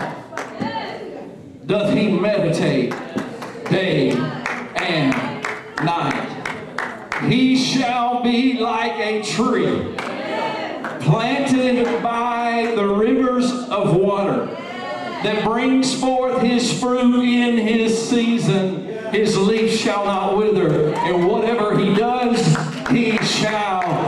doth 1.66 1.92
he 1.92 2.08
meditate 2.08 2.90
day 3.68 4.12
and 4.76 5.44
night. 5.84 6.28
He 7.28 7.56
shall 7.56 8.22
be 8.22 8.58
like 8.58 8.92
a 8.92 9.22
tree 9.22 9.94
planted 11.00 12.02
by 12.02 12.72
the 12.76 12.86
rivers 12.86 13.50
of 13.70 13.96
water 13.96 14.46
that 15.24 15.42
brings 15.44 15.98
forth 16.00 16.40
his 16.42 16.78
fruit 16.80 17.24
in 17.24 17.58
his 17.58 18.08
season. 18.08 18.86
His 19.12 19.36
leaf 19.36 19.72
shall 19.72 20.04
not 20.04 20.36
wither, 20.36 20.94
and 20.94 21.26
whatever 21.26 21.76
he 21.76 21.94
does, 21.94 22.56
he 22.88 23.16
shall 23.18 24.01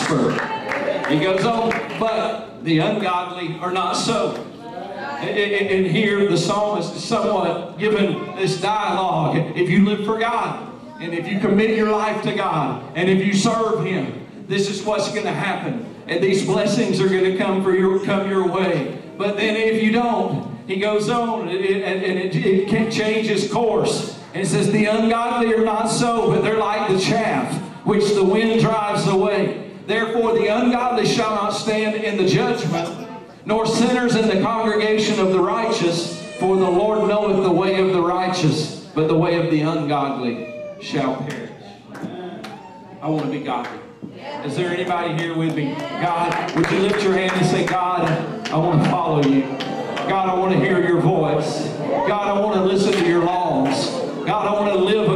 prosper. 0.00 1.08
He 1.08 1.20
goes 1.20 1.44
on, 1.44 1.70
but 1.98 2.64
the 2.64 2.78
ungodly 2.78 3.58
are 3.60 3.72
not 3.72 3.94
so. 3.94 4.34
And- 5.20 5.86
here 5.86 6.28
the 6.28 6.38
psalmist 6.38 6.94
is 6.96 7.04
somewhat 7.04 7.78
given 7.78 8.36
this 8.36 8.60
dialogue. 8.60 9.36
If 9.56 9.68
you 9.68 9.84
live 9.84 10.06
for 10.06 10.18
God, 10.18 10.72
and 11.00 11.12
if 11.12 11.28
you 11.28 11.40
commit 11.40 11.76
your 11.76 11.90
life 11.90 12.22
to 12.22 12.34
God, 12.34 12.82
and 12.94 13.08
if 13.08 13.24
you 13.24 13.34
serve 13.34 13.84
Him, 13.84 14.26
this 14.46 14.68
is 14.70 14.82
what's 14.82 15.08
going 15.10 15.24
to 15.24 15.32
happen. 15.32 15.86
And 16.06 16.22
these 16.22 16.44
blessings 16.44 17.00
are 17.00 17.08
going 17.08 17.24
to 17.24 17.36
come 17.38 17.62
for 17.62 17.74
your 17.74 18.04
come 18.04 18.28
your 18.28 18.46
way. 18.46 19.00
But 19.16 19.36
then 19.36 19.56
if 19.56 19.82
you 19.82 19.92
don't, 19.92 20.58
he 20.66 20.76
goes 20.76 21.08
on 21.08 21.48
and 21.48 21.64
it, 21.64 21.82
and 21.82 22.18
it, 22.18 22.34
it 22.34 22.68
can 22.68 22.90
change 22.90 23.26
his 23.26 23.50
course. 23.52 24.18
And 24.34 24.46
says, 24.46 24.70
The 24.70 24.86
ungodly 24.86 25.52
are 25.54 25.64
not 25.64 25.88
so, 25.88 26.30
but 26.30 26.42
they're 26.42 26.58
like 26.58 26.90
the 26.90 26.98
chaff 26.98 27.54
which 27.84 28.14
the 28.14 28.24
wind 28.24 28.60
drives 28.60 29.06
away. 29.06 29.69
Therefore, 29.90 30.34
the 30.34 30.46
ungodly 30.46 31.04
shall 31.04 31.34
not 31.34 31.50
stand 31.50 31.96
in 31.96 32.16
the 32.16 32.24
judgment, 32.24 33.08
nor 33.44 33.66
sinners 33.66 34.14
in 34.14 34.28
the 34.28 34.40
congregation 34.40 35.18
of 35.18 35.32
the 35.32 35.40
righteous. 35.40 36.16
For 36.38 36.56
the 36.56 36.70
Lord 36.70 37.08
knoweth 37.08 37.42
the 37.42 37.50
way 37.50 37.80
of 37.80 37.92
the 37.92 38.00
righteous, 38.00 38.88
but 38.94 39.08
the 39.08 39.16
way 39.16 39.44
of 39.44 39.50
the 39.50 39.62
ungodly 39.62 40.54
shall 40.80 41.16
perish. 41.16 41.50
I 43.02 43.08
want 43.08 43.24
to 43.24 43.32
be 43.32 43.40
godly. 43.40 43.80
Is 44.44 44.54
there 44.54 44.70
anybody 44.70 45.20
here 45.20 45.36
with 45.36 45.56
me? 45.56 45.74
God, 45.74 46.54
would 46.54 46.70
you 46.70 46.78
lift 46.78 47.02
your 47.02 47.14
hand 47.14 47.32
and 47.32 47.46
say, 47.46 47.66
God, 47.66 48.08
I 48.48 48.58
want 48.58 48.84
to 48.84 48.90
follow 48.90 49.24
you. 49.24 49.42
God, 50.08 50.28
I 50.28 50.38
want 50.38 50.52
to 50.52 50.60
hear 50.60 50.86
your 50.86 51.00
voice. 51.00 51.66
God, 52.06 52.28
I 52.28 52.40
want 52.40 52.54
to 52.54 52.62
listen 52.62 52.92
to 52.92 53.08
your 53.08 53.24
laws. 53.24 53.90
God, 54.24 54.46
I 54.46 54.52
want 54.52 54.72
to 54.72 54.78
live 54.78 55.08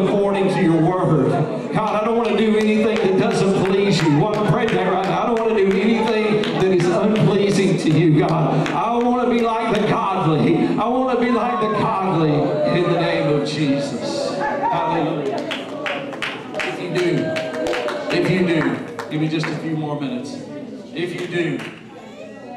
do, 21.35 21.59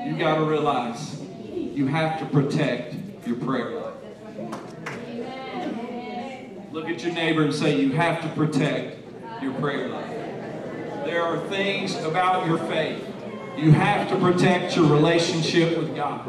you 0.06 0.16
got 0.18 0.36
to 0.36 0.44
realize 0.44 1.20
you 1.52 1.88
have 1.88 2.20
to 2.20 2.26
protect 2.28 2.96
your 3.26 3.38
prayer 3.38 3.72
life. 3.72 3.94
Look 6.72 6.88
at 6.88 7.04
your 7.04 7.14
neighbor 7.14 7.42
and 7.44 7.54
say, 7.54 7.80
You 7.80 7.92
have 7.94 8.22
to 8.22 8.30
protect 8.30 8.98
your 9.42 9.54
prayer 9.54 9.90
life. 9.90 10.12
There 11.06 11.24
are 11.24 11.40
things 11.48 11.96
about 12.04 12.46
your 12.46 12.60
faith. 12.60 13.04
You 13.58 13.72
have 13.72 14.10
to 14.10 14.16
protect 14.18 14.76
your 14.76 14.86
relationship 14.86 15.76
with 15.76 15.96
God. 15.96 16.24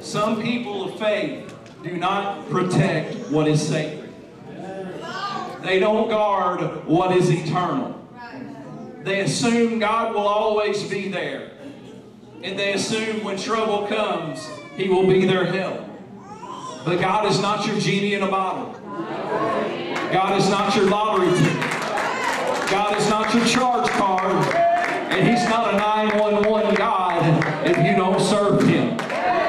Some 0.00 0.40
people 0.40 0.90
of 0.90 0.98
faith 0.98 1.54
do 1.82 1.94
not 1.98 2.48
protect 2.48 3.30
what 3.30 3.46
is 3.46 3.66
sacred. 3.68 4.14
They 5.62 5.78
don't 5.78 6.08
guard 6.08 6.86
what 6.86 7.14
is 7.14 7.28
eternal. 7.28 7.97
They 9.02 9.20
assume 9.20 9.78
God 9.78 10.14
will 10.14 10.26
always 10.26 10.82
be 10.84 11.08
there. 11.08 11.50
And 12.42 12.58
they 12.58 12.72
assume 12.72 13.24
when 13.24 13.36
trouble 13.36 13.86
comes, 13.86 14.48
He 14.76 14.88
will 14.88 15.06
be 15.06 15.26
their 15.26 15.44
help. 15.44 15.84
But 16.84 17.00
God 17.00 17.26
is 17.26 17.40
not 17.40 17.66
your 17.66 17.78
genie 17.78 18.14
in 18.14 18.22
a 18.22 18.30
bottle. 18.30 18.72
God 20.12 20.40
is 20.40 20.48
not 20.48 20.74
your 20.74 20.86
lottery 20.86 21.30
ticket. 21.36 21.60
God 22.70 22.96
is 22.96 23.08
not 23.08 23.34
your 23.34 23.44
charge 23.44 23.88
card. 23.90 24.54
And 25.12 25.26
He's 25.26 25.48
not 25.48 25.74
a 25.74 25.76
911 25.76 26.74
God 26.76 27.66
if 27.66 27.76
you 27.78 27.96
don't 27.96 28.20
serve 28.20 28.62
Him. 28.66 28.98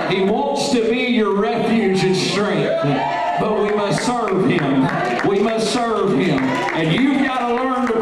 He 0.09 0.23
wants 0.23 0.71
to 0.71 0.89
be 0.89 1.03
your 1.13 1.35
refuge 1.35 2.03
and 2.03 2.15
strength. 2.15 2.81
But 3.39 3.61
we 3.61 3.69
must 3.75 4.05
serve 4.05 4.49
Him. 4.49 5.27
We 5.27 5.39
must 5.39 5.71
serve 5.71 6.17
Him. 6.17 6.39
And 6.39 6.91
you've 6.93 7.25
got 7.25 7.47
to 7.47 7.55
learn 7.55 7.87
to 7.87 7.98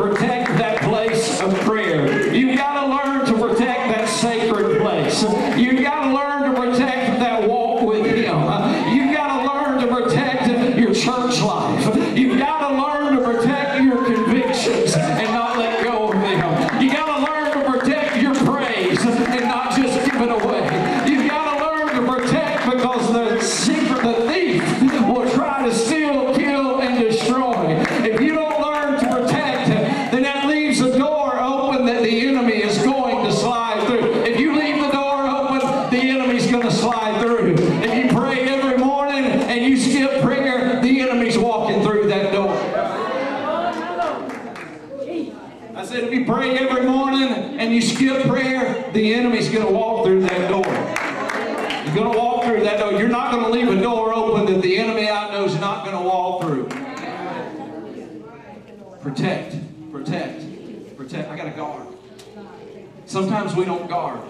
we 63.58 63.66
don't 63.66 63.90
guard, 63.90 64.22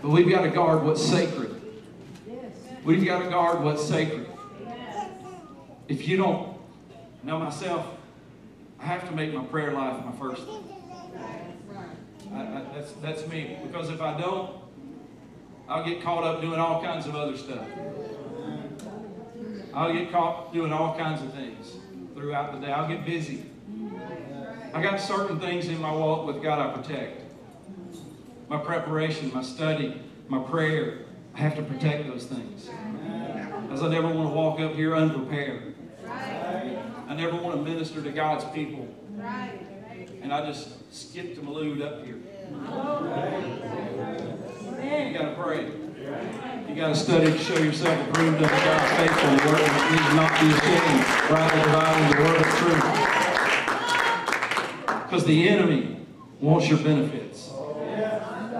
but 0.00 0.08
we've 0.08 0.30
got 0.30 0.42
to 0.42 0.50
guard 0.50 0.84
what's 0.84 1.04
sacred. 1.04 1.60
We've 2.84 3.04
got 3.04 3.24
to 3.24 3.28
guard 3.28 3.60
what's 3.60 3.84
sacred. 3.84 4.28
If 5.88 6.06
you 6.06 6.16
don't 6.16 6.56
know 7.24 7.40
myself, 7.40 7.84
I 8.78 8.84
have 8.84 9.08
to 9.08 9.14
make 9.16 9.34
my 9.34 9.44
prayer 9.44 9.72
life 9.72 10.04
my 10.04 10.12
first. 10.12 10.42
I, 12.32 12.40
I, 12.40 12.62
that's, 12.72 12.92
that's 13.02 13.26
me. 13.26 13.58
Because 13.64 13.90
if 13.90 14.00
I 14.00 14.16
don't, 14.16 14.60
I'll 15.68 15.84
get 15.84 16.02
caught 16.02 16.22
up 16.22 16.40
doing 16.40 16.60
all 16.60 16.80
kinds 16.80 17.08
of 17.08 17.16
other 17.16 17.36
stuff. 17.36 17.66
I'll 19.74 19.92
get 19.92 20.12
caught 20.12 20.52
doing 20.52 20.72
all 20.72 20.96
kinds 20.96 21.20
of 21.20 21.34
things 21.34 21.72
throughout 22.14 22.52
the 22.52 22.64
day. 22.64 22.72
I'll 22.72 22.88
get 22.88 23.04
busy. 23.04 23.46
I 24.72 24.80
got 24.80 25.00
certain 25.00 25.40
things 25.40 25.66
in 25.66 25.80
my 25.80 25.90
walk 25.90 26.26
with 26.26 26.40
God 26.42 26.60
I 26.60 26.80
protect. 26.80 27.25
My 28.48 28.58
preparation, 28.58 29.32
my 29.34 29.42
study, 29.42 30.00
my 30.28 30.38
prayer. 30.38 30.98
I 31.34 31.38
have 31.38 31.56
to 31.56 31.62
protect 31.62 32.06
those 32.08 32.26
things. 32.26 32.70
As 33.70 33.82
I 33.82 33.88
never 33.88 34.06
want 34.06 34.28
to 34.30 34.34
walk 34.34 34.60
up 34.60 34.74
here 34.74 34.94
unprepared. 34.94 35.74
I 36.08 37.14
never 37.14 37.36
want 37.36 37.56
to 37.56 37.62
minister 37.62 38.00
to 38.02 38.10
God's 38.10 38.44
people. 38.54 38.88
And 40.22 40.32
I 40.32 40.46
just 40.46 40.94
skipped 40.94 41.38
a 41.38 41.42
malute 41.42 41.82
up 41.82 42.04
here. 42.04 42.18
You 45.06 45.18
gotta 45.18 45.34
pray. 45.36 45.70
You 46.68 46.74
gotta 46.74 46.94
study 46.94 47.32
to 47.32 47.38
show 47.38 47.58
yourself 47.58 48.08
approved 48.08 48.42
unto 48.42 48.48
God, 48.48 48.96
faithful 48.96 49.28
in 49.30 49.36
the 49.36 49.44
word 49.46 49.60
that 49.60 49.90
needs 49.90 50.14
not 50.14 50.40
be 50.40 50.46
ashamed, 50.54 51.04
rightly 51.30 51.60
dividing 51.62 52.08
the 52.10 52.16
word 52.22 52.38
of 52.40 52.48
truth. 52.56 52.86
Because 55.04 55.24
the 55.24 55.48
enemy 55.48 55.82
wants 56.40 56.68
your 56.68 56.78
benefits. 56.78 57.25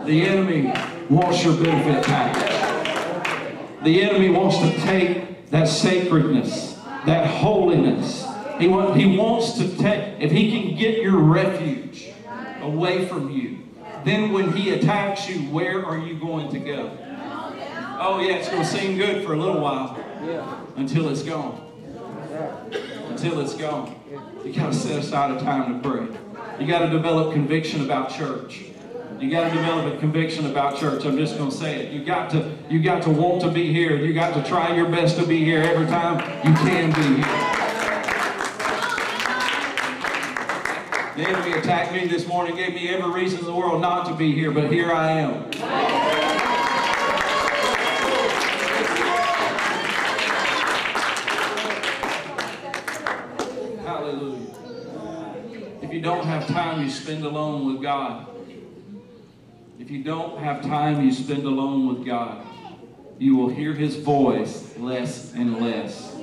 The 0.07 0.23
enemy 0.23 0.73
wants 1.11 1.45
your 1.45 1.57
benefit 1.57 2.05
package. 2.05 3.85
The 3.85 4.03
enemy 4.03 4.31
wants 4.31 4.59
to 4.59 4.71
take 4.83 5.51
that 5.51 5.69
sacredness, 5.69 6.75
that 7.07 7.27
holiness. 7.27 8.25
He, 8.59 8.69
wa- 8.69 8.93
he 8.93 9.17
wants 9.17 9.59
to 9.59 9.77
take, 9.77 10.21
if 10.21 10.31
he 10.31 10.51
can 10.51 10.77
get 10.77 11.03
your 11.03 11.19
refuge 11.19 12.13
away 12.61 13.07
from 13.07 13.31
you, 13.31 13.59
then 14.05 14.33
when 14.33 14.53
he 14.53 14.71
attacks 14.71 15.29
you, 15.29 15.41
where 15.51 15.85
are 15.85 15.99
you 15.99 16.19
going 16.19 16.51
to 16.51 16.59
go? 16.61 16.97
Oh, 17.99 18.21
yeah, 18.21 18.37
it's 18.37 18.49
going 18.49 18.63
to 18.63 18.69
seem 18.69 18.97
good 18.97 19.25
for 19.25 19.33
a 19.33 19.37
little 19.37 19.61
while 19.61 19.99
until 20.77 21.09
it's 21.09 21.23
gone. 21.23 21.63
Until 23.09 23.41
it's 23.41 23.55
gone. 23.55 23.95
You 24.45 24.53
got 24.53 24.73
to 24.73 24.79
set 24.79 24.99
aside 25.01 25.37
a 25.37 25.41
time 25.41 25.83
to 25.83 25.89
pray. 25.89 26.07
You 26.61 26.67
got 26.67 26.81
to 26.81 26.91
develop 26.91 27.33
conviction 27.33 27.85
about 27.85 28.11
church. 28.11 28.67
You 29.19 29.31
got 29.31 29.49
to 29.49 29.55
develop 29.55 29.95
a 29.95 29.99
conviction 29.99 30.45
about 30.45 30.79
church. 30.79 31.07
I'm 31.07 31.17
just 31.17 31.39
going 31.39 31.51
to 31.51 31.57
say 31.57 31.87
it. 31.87 31.93
You 31.93 32.05
got 32.05 32.31
to 32.33 32.53
you 32.69 32.83
got 32.83 33.03
to 33.05 33.11
want 33.11 33.41
to 33.43 33.51
be 33.51 33.73
here. 33.73 33.97
You 33.97 34.13
got 34.13 34.35
to 34.35 34.47
try 34.47 34.75
your 34.77 34.91
best 34.91 35.17
to 35.17 35.27
be 35.27 35.43
here 35.43 35.63
every 35.63 35.87
time 35.87 36.19
you 36.47 36.53
can 36.55 36.93
be 36.93 37.23
here. 37.23 37.57
The 41.17 41.23
enemy 41.23 41.53
attacked 41.59 41.93
me 41.95 42.07
this 42.07 42.27
morning, 42.27 42.57
gave 42.57 42.75
me 42.75 42.91
every 42.91 43.11
reason 43.11 43.39
in 43.39 43.47
the 43.47 43.55
world 43.55 43.81
not 43.81 44.07
to 44.09 44.15
be 44.15 44.35
here, 44.35 44.51
but 44.51 44.71
here 44.71 44.93
I 44.93 45.13
am. 45.13 45.51
Hallelujah. 53.81 54.47
If 55.81 55.91
you 55.91 56.03
don't 56.03 56.27
have 56.27 56.47
time 56.49 56.83
you 56.83 56.91
spend 56.91 57.25
alone 57.25 57.73
with 57.73 57.83
God, 57.83 58.36
if 59.79 59.91
you 59.91 60.03
don't 60.03 60.39
have 60.39 60.63
time 60.63 61.05
you 61.05 61.13
spend 61.13 61.45
alone 61.45 61.89
with 61.89 62.07
God, 62.07 62.45
you 63.19 63.37
will 63.37 63.49
hear 63.49 63.73
His 63.73 63.97
voice 63.97 64.77
less 64.79 65.33
and 65.35 65.61
less 65.61 66.15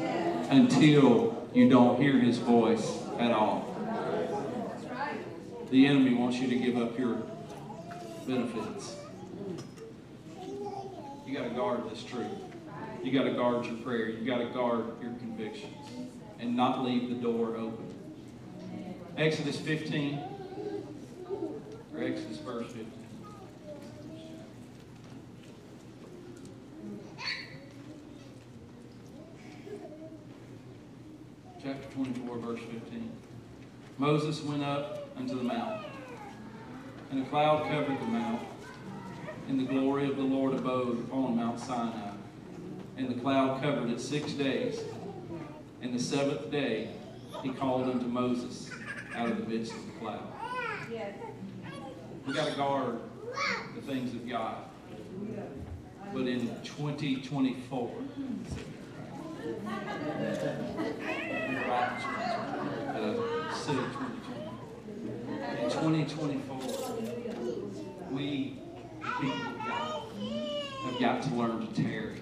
until 0.50 1.48
you 1.54 1.70
don't 1.70 2.02
hear 2.02 2.20
His 2.20 2.38
voice 2.40 3.00
at 3.20 3.32
all. 3.32 3.70
The 5.70 5.88
enemy 5.88 6.14
wants 6.14 6.38
you 6.38 6.48
to 6.48 6.56
give 6.56 6.78
up 6.78 6.98
your 7.00 7.24
benefits. 8.28 8.96
You 11.26 11.34
got 11.40 11.44
to 11.44 11.56
guard 11.56 11.90
this 11.90 12.04
truth. 12.04 12.28
You 13.04 13.12
got 13.12 13.24
to 13.24 13.34
guard 13.34 13.66
your 13.66 13.76
prayer. 13.78 14.10
You 14.10 14.26
got 14.26 14.38
to 14.38 14.46
guard 14.46 14.86
your 15.02 15.14
convictions 15.14 15.88
and 16.40 16.56
not 16.56 16.84
leave 16.84 17.10
the 17.10 17.16
door 17.16 17.56
open. 17.56 17.94
Exodus 19.18 19.60
15, 19.60 20.20
or 21.94 22.04
Exodus 22.04 22.38
verse 22.38 22.68
15. 22.68 22.93
Chapter 31.64 31.88
24, 31.96 32.38
verse 32.40 32.60
15. 32.60 33.10
Moses 33.98 34.44
went 34.44 34.64
up 34.64 35.08
unto 35.16 35.38
the 35.38 35.44
mount, 35.44 35.86
and 37.10 37.26
a 37.26 37.30
cloud 37.30 37.70
covered 37.70 37.98
the 38.02 38.06
mount, 38.06 38.46
and 39.48 39.58
the 39.58 39.64
glory 39.64 40.10
of 40.10 40.18
the 40.18 40.24
Lord 40.24 40.56
abode 40.56 41.00
upon 41.00 41.38
Mount 41.38 41.58
Sinai. 41.58 42.12
And 42.98 43.08
the 43.08 43.22
cloud 43.22 43.62
covered 43.62 43.90
it 43.92 44.02
six 44.02 44.34
days. 44.34 44.82
And 45.82 45.94
the 45.94 46.04
seventh 46.04 46.52
day 46.52 46.90
he 47.42 47.54
called 47.54 47.88
unto 47.90 48.08
Moses 48.08 48.70
out 49.16 49.30
of 49.30 49.38
the 49.38 49.46
midst 49.46 49.72
of 49.72 49.86
the 49.86 49.92
cloud. 50.02 50.34
Yes. 50.92 51.16
We 52.28 52.34
got 52.34 52.50
to 52.50 52.56
guard 52.58 53.00
the 53.74 53.82
things 53.84 54.14
of 54.14 54.28
God. 54.28 54.66
But 56.14 56.28
in 56.28 56.42
2024, 56.64 57.92
city 63.54 63.80
2020. 65.60 65.64
In 65.64 65.70
2024, 65.70 66.58
we 68.12 68.60
have 69.02 71.00
got 71.00 71.22
to 71.24 71.30
learn 71.36 71.68
to 71.68 71.74
tarry. 71.74 72.22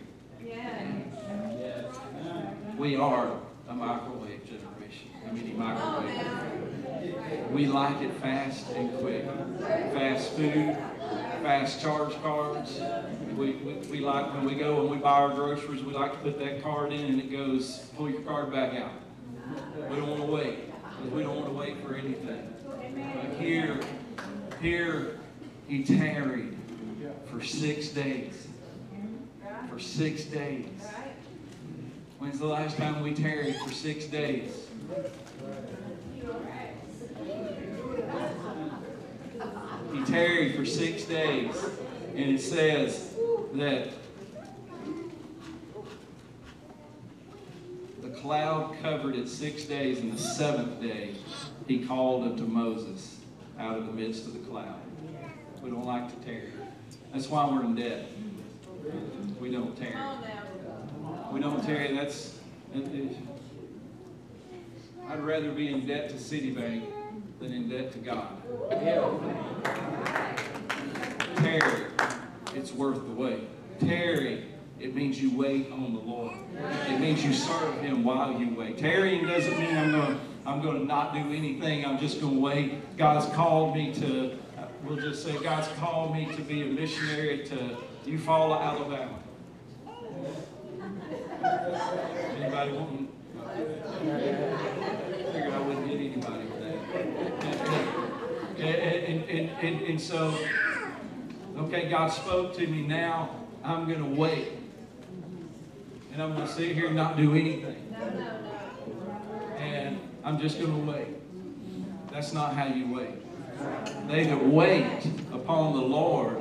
We 2.76 2.96
are 2.96 3.40
a 3.70 3.74
microwave 3.76 4.44
generation, 4.44 5.12
a 5.30 5.34
mini 5.34 5.54
microwave. 5.54 6.26
We 7.52 7.68
like 7.68 8.02
it 8.02 8.14
fast 8.14 8.72
and 8.72 8.98
quick. 8.98 9.26
Fast 9.94 10.32
food, 10.32 10.76
fast 11.42 11.82
charge 11.82 12.14
cards. 12.22 12.82
We, 13.36 13.54
we, 13.54 13.74
we 13.90 14.00
like 14.00 14.34
when 14.34 14.46
we 14.46 14.56
go 14.56 14.82
and 14.82 14.90
we 14.90 14.98
buy 14.98 15.22
our 15.22 15.34
groceries, 15.34 15.84
we 15.84 15.94
like 15.94 16.12
to 16.14 16.20
put 16.20 16.40
that 16.40 16.62
card 16.62 16.94
in 16.94 17.06
and 17.06 17.20
it 17.20 17.32
goes, 17.32 17.86
pull 17.96 18.10
your 18.10 18.22
card 18.22 18.52
back 18.52 18.74
out. 18.76 18.92
We 19.90 19.96
don't 19.96 20.10
want 20.10 20.22
to 20.22 20.28
wait 20.28 20.72
we 21.10 21.24
don't 21.24 21.36
want 21.36 21.48
to 21.48 21.54
wait 21.54 21.82
for 21.84 21.96
anything. 21.96 22.54
But 22.66 23.40
here, 23.40 23.80
here, 24.62 25.20
he 25.68 25.84
tarried 25.84 26.58
for 27.30 27.44
six 27.44 27.90
days. 27.90 28.48
For 29.70 29.80
six 29.80 30.26
days. 30.26 30.68
When's 32.20 32.40
the 32.40 32.48
last 32.48 32.78
time 32.78 33.02
we 33.02 33.14
tarried 33.14 33.56
for 33.56 33.72
six 33.72 34.06
days? 34.06 34.68
He 39.94 40.04
tarried 40.06 40.56
for 40.56 40.66
six 40.66 41.04
days, 41.04 41.54
and 42.16 42.36
it 42.36 42.40
says 42.40 43.14
that 43.56 43.90
the 48.02 48.10
cloud 48.10 48.76
covered 48.82 49.16
it 49.16 49.28
six 49.28 49.66
days, 49.66 50.00
and 50.00 50.14
the 50.14 50.18
seventh 50.18 50.82
day 50.82 51.16
he 51.68 51.86
called 51.86 52.24
unto 52.24 52.44
Moses 52.44 53.18
out 53.60 53.78
of 53.78 53.86
the 53.86 53.92
midst 53.92 54.26
of 54.28 54.34
the 54.34 54.40
cloud. 54.40 54.80
We 55.62 55.70
don't 55.70 55.86
like 55.86 56.10
to 56.10 56.26
tarry. 56.26 56.52
That's 57.14 57.30
why 57.30 57.46
we're 57.50 57.64
in 57.64 57.76
debt. 57.76 58.06
We 59.40 59.52
don't 59.52 59.78
tarry. 59.78 59.96
We 61.32 61.40
don't 61.40 61.64
tarry. 61.64 61.94
That's. 61.96 62.38
I'd 65.10 65.20
rather 65.20 65.52
be 65.52 65.68
in 65.68 65.86
debt 65.86 66.10
to 66.10 66.16
Citibank 66.16 66.84
than 67.42 67.54
in 67.54 67.68
debt 67.68 67.92
to 67.92 67.98
God. 68.00 68.28
Tarry, 71.38 71.86
it's 72.56 72.72
worth 72.72 73.04
the 73.06 73.14
wait. 73.14 73.48
Tarry, 73.80 74.46
it 74.80 74.96
means 74.96 75.22
you 75.22 75.36
wait 75.36 75.72
on 75.72 75.94
the 75.94 76.00
Lord. 76.00 76.36
It 76.88 77.00
means 77.00 77.26
you 77.26 77.34
serve 77.34 77.82
Him 77.82 78.04
while 78.04 78.40
you 78.40 78.56
wait. 78.56 78.78
Tarrying 78.78 79.28
doesn't 79.28 79.60
mean 79.60 79.76
I'm 79.76 79.92
going 79.92 80.16
to 80.16 80.20
I'm 80.46 80.62
going 80.62 80.80
to 80.80 80.86
not 80.86 81.14
do 81.14 81.20
anything. 81.20 81.86
I'm 81.86 82.00
just 82.00 82.20
going 82.20 82.36
to 82.36 82.40
wait. 82.40 82.98
God's 82.98 83.32
called 83.36 83.76
me 83.76 83.94
to. 83.96 84.38
We'll 84.84 84.98
just 84.98 85.24
say 85.24 85.38
God's 85.38 85.68
called 85.80 86.14
me 86.16 86.26
to 86.36 86.42
be 86.42 86.64
a 86.64 86.66
missionary 86.66 87.46
to 87.46 87.78
Eufaula, 88.06 88.60
Alabama. 88.60 89.20
Anybody 92.40 92.72
want? 92.72 93.10
Figured 95.34 95.54
I 95.54 95.60
wouldn't 95.60 95.88
get 95.88 95.98
anybody 95.98 96.46
with 96.46 96.62
that. 96.62 96.72
And, 98.62 99.24
and, 99.24 99.50
and, 99.50 99.82
and, 99.88 100.00
so, 100.00 100.38
okay, 101.58 101.90
God 101.90 102.10
spoke 102.10 102.56
to 102.58 102.68
me. 102.68 102.84
Now 102.86 103.36
I'm 103.64 103.88
going 103.88 104.00
to 104.00 104.20
wait. 104.20 104.50
And 106.14 106.22
I'm 106.22 106.36
going 106.36 106.46
to 106.46 106.54
sit 106.54 106.76
here 106.76 106.88
and 106.88 106.96
not 106.96 107.18
do 107.18 107.32
anything. 107.32 107.96
And 109.58 110.00
I'm 110.24 110.40
just 110.40 110.60
going 110.60 110.72
to 110.72 110.92
wait. 110.92 111.08
That's 112.12 112.34
not 112.34 112.54
how 112.54 112.68
you 112.68 112.94
wait. 112.94 114.08
They 114.08 114.26
that 114.26 114.46
wait 114.46 115.06
upon 115.34 115.74
the 115.74 115.82
Lord 115.82 116.38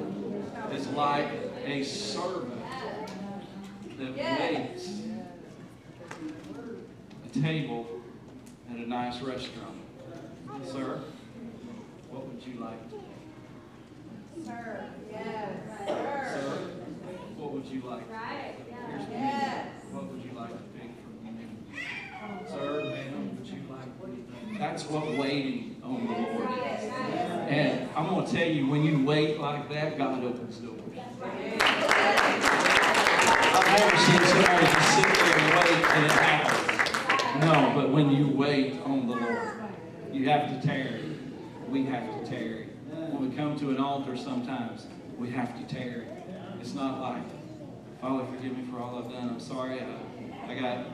is 0.72 0.86
like 0.88 1.28
a 1.64 1.82
servant 1.82 2.62
that 3.98 4.16
waits 4.16 4.90
a 7.24 7.40
table 7.40 7.86
at 8.70 8.76
a 8.76 8.88
nice 8.88 9.20
restaurant. 9.20 9.76
Sir, 10.64 11.00
what 12.10 12.26
would 12.26 12.42
you 12.46 12.54
like? 12.60 12.78
Sir, 14.44 14.84
yes, 15.10 15.50
Sir, 15.86 15.86
sir. 15.86 16.70
what 17.36 17.52
would 17.52 17.66
you 17.66 17.80
like? 17.82 18.10
Right, 18.10 18.54
the 18.58 18.64
yes. 19.12 19.66
What 19.92 20.04
would 20.06 20.22
you 20.24 20.32
like 20.32 20.50
to 20.50 20.56
pick 20.78 20.90
from 21.02 21.12
menu? 21.24 21.46
Sir, 22.48 22.84
ma'am, 22.84 23.36
would 23.38 23.46
you 23.46 23.62
like? 23.68 24.58
That's 24.58 24.84
what 24.88 25.06
waiting 25.18 25.76
on 25.82 26.06
the 26.06 26.12
Lord 26.12 26.50
is. 26.50 26.90
And 27.48 27.88
I'm 27.96 28.06
going 28.06 28.24
to 28.26 28.32
tell 28.32 28.48
you, 28.48 28.66
when 28.68 28.84
you 28.84 29.04
wait 29.04 29.38
like 29.40 29.68
that, 29.70 29.98
God 29.98 30.22
opens 30.24 30.56
doors. 30.58 30.80
I've 31.22 31.34
never 33.78 33.96
seen 33.96 34.20
somebody 34.26 34.66
just 34.66 34.96
sit 34.96 35.06
there 35.14 35.38
and 35.38 35.48
wait 35.56 35.84
and 35.84 36.04
it 36.06 36.12
happens. 36.12 37.44
No, 37.44 37.72
but 37.74 37.90
when 37.90 38.10
you 38.10 38.28
wait 38.28 38.80
on 38.84 39.06
the 39.06 39.14
Lord, 39.16 39.52
you 40.12 40.28
have 40.28 40.48
to 40.60 40.66
tarry. 40.66 41.09
We 41.70 41.84
have 41.84 42.02
to 42.02 42.28
tarry. 42.28 42.66
When 42.90 43.30
we 43.30 43.36
come 43.36 43.56
to 43.60 43.70
an 43.70 43.78
altar 43.78 44.16
sometimes, 44.16 44.88
we 45.16 45.30
have 45.30 45.56
to 45.56 45.72
tarry. 45.72 46.04
It's 46.60 46.74
not 46.74 47.00
like, 47.00 47.22
Father, 48.00 48.24
forgive 48.26 48.58
me 48.58 48.64
for 48.72 48.80
all 48.80 48.98
I've 48.98 49.12
done. 49.12 49.28
I'm 49.28 49.38
sorry. 49.38 49.80
I, 49.80 50.50
I 50.50 50.54
got 50.58 50.86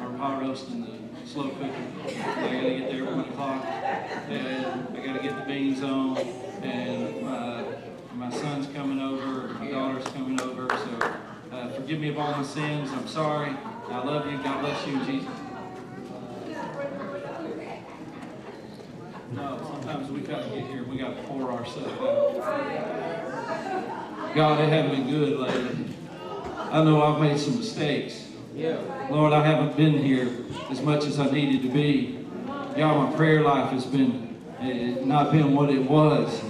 our 0.00 0.10
pot 0.18 0.42
roast 0.42 0.70
in 0.70 0.80
the 0.80 1.26
slow 1.26 1.50
cooker. 1.50 1.72
I 2.04 2.10
gotta 2.10 2.78
get 2.78 2.90
there 2.90 3.04
at 3.06 3.12
one 3.12 3.20
o'clock. 3.20 3.64
And 3.64 4.98
I 4.98 5.06
gotta 5.06 5.22
get 5.22 5.38
the 5.38 5.44
beans 5.44 5.84
on. 5.84 6.18
And 6.62 7.28
uh, 7.28 7.64
my 8.16 8.30
son's 8.30 8.66
coming 8.74 9.00
over, 9.00 9.54
my 9.54 9.70
daughter's 9.70 10.04
coming 10.12 10.40
over. 10.40 10.68
So 10.68 11.12
uh, 11.52 11.70
forgive 11.74 12.00
me 12.00 12.08
of 12.08 12.18
all 12.18 12.32
my 12.32 12.42
sins. 12.42 12.90
I'm 12.90 13.06
sorry. 13.06 13.54
I 13.88 14.02
love 14.02 14.28
you. 14.28 14.36
God 14.38 14.62
bless 14.62 14.84
you 14.84 14.98
Jesus. 15.04 15.30
No, 19.34 19.71
sometimes 19.82 20.10
we 20.10 20.20
gotta 20.20 20.48
get 20.50 20.66
here. 20.66 20.84
We 20.84 20.98
gotta 20.98 21.20
pour 21.22 21.50
ourselves 21.50 21.88
out. 21.88 22.34
God, 24.34 24.60
it 24.60 24.68
hasn't 24.68 24.92
been 24.92 25.10
good 25.10 25.38
lately. 25.38 25.94
I 26.56 26.84
know 26.84 27.02
I've 27.02 27.20
made 27.20 27.38
some 27.38 27.58
mistakes. 27.58 28.28
Lord, 29.10 29.32
I 29.32 29.44
haven't 29.44 29.76
been 29.76 29.98
here 29.98 30.30
as 30.70 30.80
much 30.82 31.04
as 31.04 31.18
I 31.18 31.30
needed 31.30 31.62
to 31.62 31.68
be. 31.68 32.24
God, 32.76 33.10
my 33.10 33.16
prayer 33.16 33.42
life 33.42 33.70
has 33.72 33.84
been 33.84 34.36
eh, 34.60 35.04
not 35.04 35.32
been 35.32 35.52
what 35.54 35.68
it 35.68 35.82
was. 35.82 36.42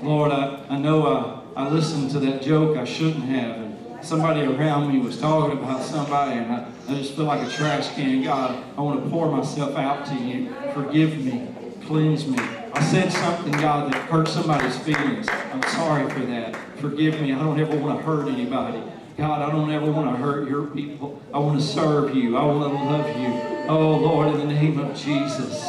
Lord, 0.00 0.30
I, 0.30 0.64
I 0.70 0.78
know 0.78 1.42
I, 1.56 1.62
I 1.64 1.68
listened 1.68 2.10
to 2.12 2.20
that 2.20 2.42
joke 2.42 2.76
I 2.76 2.84
shouldn't 2.84 3.24
have. 3.24 3.56
And 3.56 4.04
somebody 4.04 4.42
around 4.42 4.92
me 4.92 5.00
was 5.00 5.18
talking 5.20 5.58
about 5.58 5.82
somebody, 5.82 6.38
and 6.38 6.52
I, 6.52 6.68
I 6.88 6.94
just 6.94 7.14
feel 7.14 7.24
like 7.24 7.46
a 7.46 7.50
trash 7.50 7.92
can. 7.94 8.22
God, 8.22 8.64
I 8.76 8.80
want 8.80 9.02
to 9.02 9.10
pour 9.10 9.30
myself 9.34 9.76
out 9.76 10.06
to 10.06 10.14
you. 10.14 10.54
Forgive 10.72 11.18
me. 11.18 11.48
Cleanse 11.86 12.26
me. 12.26 12.38
I 12.78 12.82
said 12.84 13.12
something, 13.12 13.50
God, 13.54 13.92
that 13.92 14.08
hurt 14.08 14.28
somebody's 14.28 14.78
feelings. 14.78 15.28
I'm 15.52 15.62
sorry 15.64 16.08
for 16.10 16.20
that. 16.20 16.54
Forgive 16.76 17.20
me. 17.20 17.32
I 17.32 17.38
don't 17.40 17.58
ever 17.58 17.76
want 17.76 17.98
to 17.98 18.04
hurt 18.04 18.28
anybody. 18.28 18.80
God, 19.16 19.42
I 19.42 19.50
don't 19.50 19.72
ever 19.72 19.90
want 19.90 20.14
to 20.14 20.22
hurt 20.22 20.48
your 20.48 20.66
people. 20.68 21.20
I 21.34 21.40
want 21.40 21.60
to 21.60 21.66
serve 21.66 22.14
you. 22.14 22.36
I 22.36 22.44
want 22.44 22.72
to 22.72 22.84
love 22.84 23.16
you. 23.16 23.66
Oh, 23.68 23.96
Lord, 23.96 24.28
in 24.28 24.46
the 24.46 24.54
name 24.54 24.78
of 24.78 24.96
Jesus. 24.96 25.60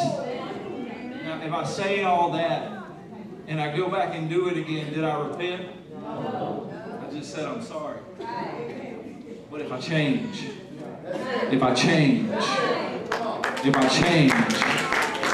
Now, 1.24 1.42
if 1.44 1.52
I 1.52 1.64
say 1.66 2.04
all 2.04 2.32
that 2.34 2.86
and 3.48 3.60
I 3.60 3.76
go 3.76 3.90
back 3.90 4.14
and 4.14 4.30
do 4.30 4.48
it 4.48 4.58
again, 4.58 4.94
did 4.94 5.04
I 5.04 5.20
repent? 5.20 5.68
I 6.06 7.10
just 7.12 7.34
said 7.34 7.46
I'm 7.46 7.64
sorry. 7.64 8.02
But 9.50 9.62
if 9.62 9.72
I 9.72 9.80
change, 9.80 10.44
if 11.52 11.64
I 11.64 11.74
change, 11.74 12.30
if 13.66 13.76
I 13.76 13.88
change, 13.88 14.32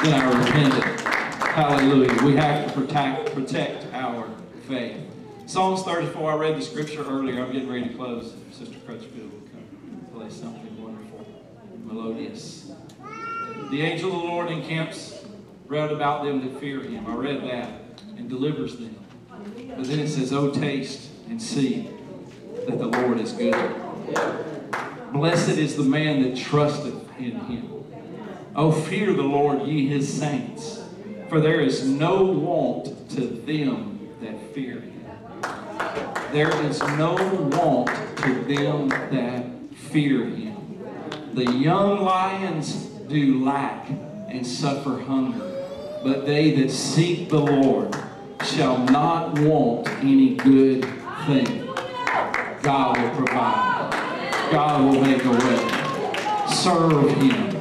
then 0.06 0.14
I 0.14 0.40
repented. 0.40 1.15
Hallelujah. 1.56 2.22
We 2.26 2.36
have 2.36 2.68
to 2.68 2.74
protect, 2.74 3.34
protect 3.34 3.86
our 3.94 4.28
faith. 4.68 4.98
Psalms 5.46 5.84
34, 5.84 6.34
I 6.34 6.36
read 6.36 6.58
the 6.58 6.62
scripture 6.62 7.06
earlier. 7.06 7.42
I'm 7.42 7.54
getting 7.54 7.72
ready 7.72 7.88
to 7.88 7.94
close. 7.94 8.34
Sister 8.52 8.76
Crutchfield 8.86 9.32
will 9.32 9.40
come 9.40 10.06
play 10.14 10.30
something 10.30 10.84
wonderful, 10.84 11.26
melodious. 11.86 12.74
The 13.72 13.82
angel 13.84 14.14
of 14.14 14.24
the 14.24 14.28
Lord 14.28 14.52
encamps 14.52 15.24
round 15.68 15.94
about 15.94 16.26
them 16.26 16.42
that 16.42 16.60
fear 16.60 16.82
him. 16.82 17.08
I 17.08 17.16
read 17.16 17.42
that 17.44 17.70
and 18.18 18.28
delivers 18.28 18.76
them. 18.76 18.98
But 19.30 19.86
then 19.86 20.00
it 20.00 20.10
says, 20.10 20.34
Oh, 20.34 20.52
taste 20.52 21.10
and 21.30 21.42
see 21.42 21.90
that 22.68 22.78
the 22.78 22.88
Lord 22.88 23.22
is 23.22 23.32
good. 23.32 23.56
Blessed 25.14 25.58
is 25.58 25.78
the 25.78 25.84
man 25.84 26.22
that 26.24 26.36
trusteth 26.36 27.18
in 27.18 27.40
him. 27.46 27.86
Oh, 28.58 28.74
fear 28.74 29.14
the 29.14 29.24
Lord, 29.24 29.66
ye 29.66 29.88
his 29.88 30.14
saints, 30.14 30.82
for 31.30 31.40
there 31.40 31.62
is 31.62 31.88
no 31.88 32.24
want 32.24 33.10
to 33.12 33.22
them 33.22 34.10
that 34.22 34.40
fear 34.54 34.80
him. 34.80 35.06
There 36.32 36.54
is 36.66 36.80
no 36.98 37.16
want 37.54 37.90
to 38.18 38.44
them 38.44 38.90
that 38.90 39.46
fear 39.76 40.26
him. 40.26 40.56
The 41.34 41.52
young 41.52 42.02
lions 42.02 42.86
do 43.08 43.44
lack 43.44 43.90
and 44.30 44.46
suffer 44.46 45.02
hunger, 45.02 45.68
but 46.04 46.26
they 46.26 46.52
that 46.62 46.72
seek 46.72 47.30
the 47.30 47.40
Lord 47.40 47.96
shall 48.44 48.78
not 48.86 49.38
want 49.40 49.88
any 50.04 50.36
good 50.36 50.86
thing. 51.26 51.66
God 52.62 52.98
will 53.00 53.26
provide. 53.26 53.92
God 54.52 54.82
will 54.82 55.02
make 55.02 55.24
a 55.24 55.32
way. 55.32 56.46
Serve 56.54 57.12
him. 57.18 57.52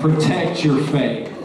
Protect 0.00 0.64
your 0.64 0.82
faith. 0.88 1.37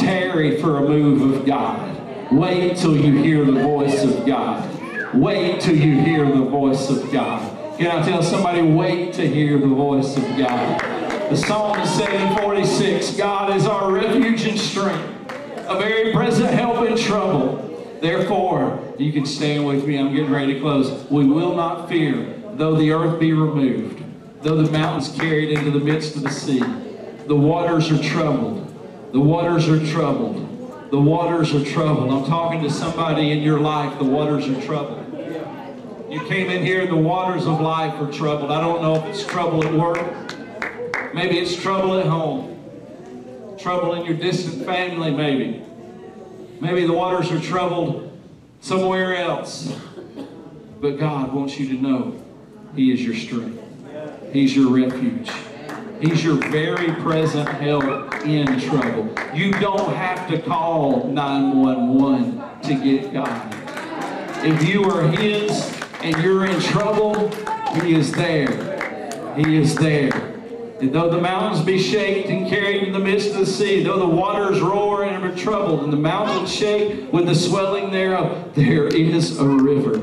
Tarry 0.00 0.60
for 0.60 0.78
a 0.78 0.80
move 0.80 1.34
of 1.34 1.46
God. 1.46 2.32
Wait 2.32 2.76
till 2.76 2.96
you 2.96 3.22
hear 3.22 3.44
the 3.44 3.62
voice 3.62 4.02
of 4.02 4.26
God. 4.26 5.14
Wait 5.14 5.60
till 5.60 5.76
you 5.76 6.00
hear 6.00 6.24
the 6.24 6.44
voice 6.44 6.88
of 6.88 7.12
God. 7.12 7.78
Can 7.78 7.90
I 7.90 8.04
tell 8.06 8.22
somebody, 8.22 8.62
wait 8.62 9.12
to 9.14 9.28
hear 9.28 9.58
the 9.58 9.66
voice 9.66 10.16
of 10.16 10.22
God? 10.38 10.80
The 11.30 11.36
Psalm 11.36 11.78
is 11.80 11.90
746, 11.90 13.16
God 13.16 13.56
is 13.56 13.66
our 13.66 13.90
refuge 13.92 14.44
and 14.46 14.58
strength, 14.58 15.32
a 15.68 15.78
very 15.78 16.12
present 16.12 16.50
help 16.50 16.88
in 16.88 16.96
trouble. 16.96 17.98
Therefore, 18.00 18.94
you 18.98 19.12
can 19.12 19.26
stand 19.26 19.66
with 19.66 19.86
me. 19.86 19.98
I'm 19.98 20.14
getting 20.14 20.30
ready 20.30 20.54
to 20.54 20.60
close. 20.60 21.08
We 21.10 21.26
will 21.26 21.54
not 21.54 21.88
fear, 21.88 22.34
though 22.54 22.74
the 22.74 22.92
earth 22.92 23.20
be 23.20 23.32
removed, 23.32 24.02
though 24.42 24.62
the 24.62 24.70
mountains 24.70 25.14
carried 25.14 25.50
into 25.50 25.70
the 25.70 25.84
midst 25.84 26.16
of 26.16 26.22
the 26.22 26.30
sea. 26.30 26.62
The 27.26 27.36
waters 27.36 27.90
are 27.90 28.02
troubled. 28.02 28.69
The 29.12 29.20
waters 29.20 29.68
are 29.68 29.84
troubled. 29.86 30.90
The 30.90 31.00
waters 31.00 31.52
are 31.52 31.64
troubled. 31.64 32.12
I'm 32.12 32.24
talking 32.26 32.62
to 32.62 32.70
somebody 32.70 33.32
in 33.32 33.42
your 33.42 33.58
life. 33.58 33.98
The 33.98 34.04
waters 34.04 34.48
are 34.48 34.60
troubled. 34.62 34.98
You 36.08 36.20
came 36.26 36.50
in 36.50 36.64
here, 36.64 36.86
the 36.86 36.96
waters 36.96 37.46
of 37.46 37.60
life 37.60 37.94
are 38.00 38.10
troubled. 38.12 38.50
I 38.50 38.60
don't 38.60 38.82
know 38.82 38.96
if 38.96 39.04
it's 39.04 39.24
trouble 39.24 39.64
at 39.64 39.72
work. 39.72 41.14
Maybe 41.14 41.38
it's 41.38 41.54
trouble 41.54 41.98
at 41.98 42.06
home. 42.06 42.56
Trouble 43.58 43.94
in 43.94 44.04
your 44.04 44.16
distant 44.16 44.64
family, 44.64 45.10
maybe. 45.10 45.64
Maybe 46.60 46.86
the 46.86 46.92
waters 46.92 47.30
are 47.32 47.40
troubled 47.40 48.16
somewhere 48.60 49.16
else. 49.16 49.76
But 50.80 50.98
God 50.98 51.32
wants 51.32 51.58
you 51.58 51.68
to 51.68 51.74
know 51.74 52.22
He 52.74 52.92
is 52.92 53.04
your 53.04 53.14
strength. 53.14 53.62
He's 54.32 54.54
your 54.54 54.70
refuge. 54.70 55.30
He's 56.00 56.24
your 56.24 56.36
very 56.48 56.92
present 57.02 57.46
help 57.46 58.14
in 58.24 58.58
trouble. 58.58 59.12
You 59.34 59.52
don't 59.52 59.94
have 59.94 60.26
to 60.30 60.40
call 60.40 61.06
911 61.08 62.62
to 62.62 62.74
get 62.82 63.12
God. 63.12 63.54
If 64.42 64.66
you 64.66 64.84
are 64.84 65.06
His 65.08 65.78
and 66.02 66.16
you're 66.22 66.46
in 66.46 66.58
trouble, 66.60 67.28
He 67.82 67.94
is 67.94 68.12
there. 68.12 69.36
He 69.36 69.58
is 69.58 69.74
there. 69.74 70.10
And 70.80 70.94
though 70.94 71.10
the 71.10 71.20
mountains 71.20 71.62
be 71.62 71.78
shaken 71.78 72.34
and 72.34 72.48
carried 72.48 72.84
in 72.84 72.94
the 72.94 72.98
midst 72.98 73.32
of 73.32 73.36
the 73.36 73.46
sea, 73.46 73.82
though 73.82 73.98
the 73.98 74.06
waters 74.06 74.62
roar 74.62 75.04
and 75.04 75.22
are 75.22 75.36
troubled, 75.36 75.84
and 75.84 75.92
the 75.92 75.98
mountains 75.98 76.50
shake 76.50 77.12
with 77.12 77.26
the 77.26 77.34
swelling 77.34 77.90
thereof, 77.90 78.54
there 78.54 78.86
is 78.86 79.38
a 79.38 79.46
river, 79.46 79.98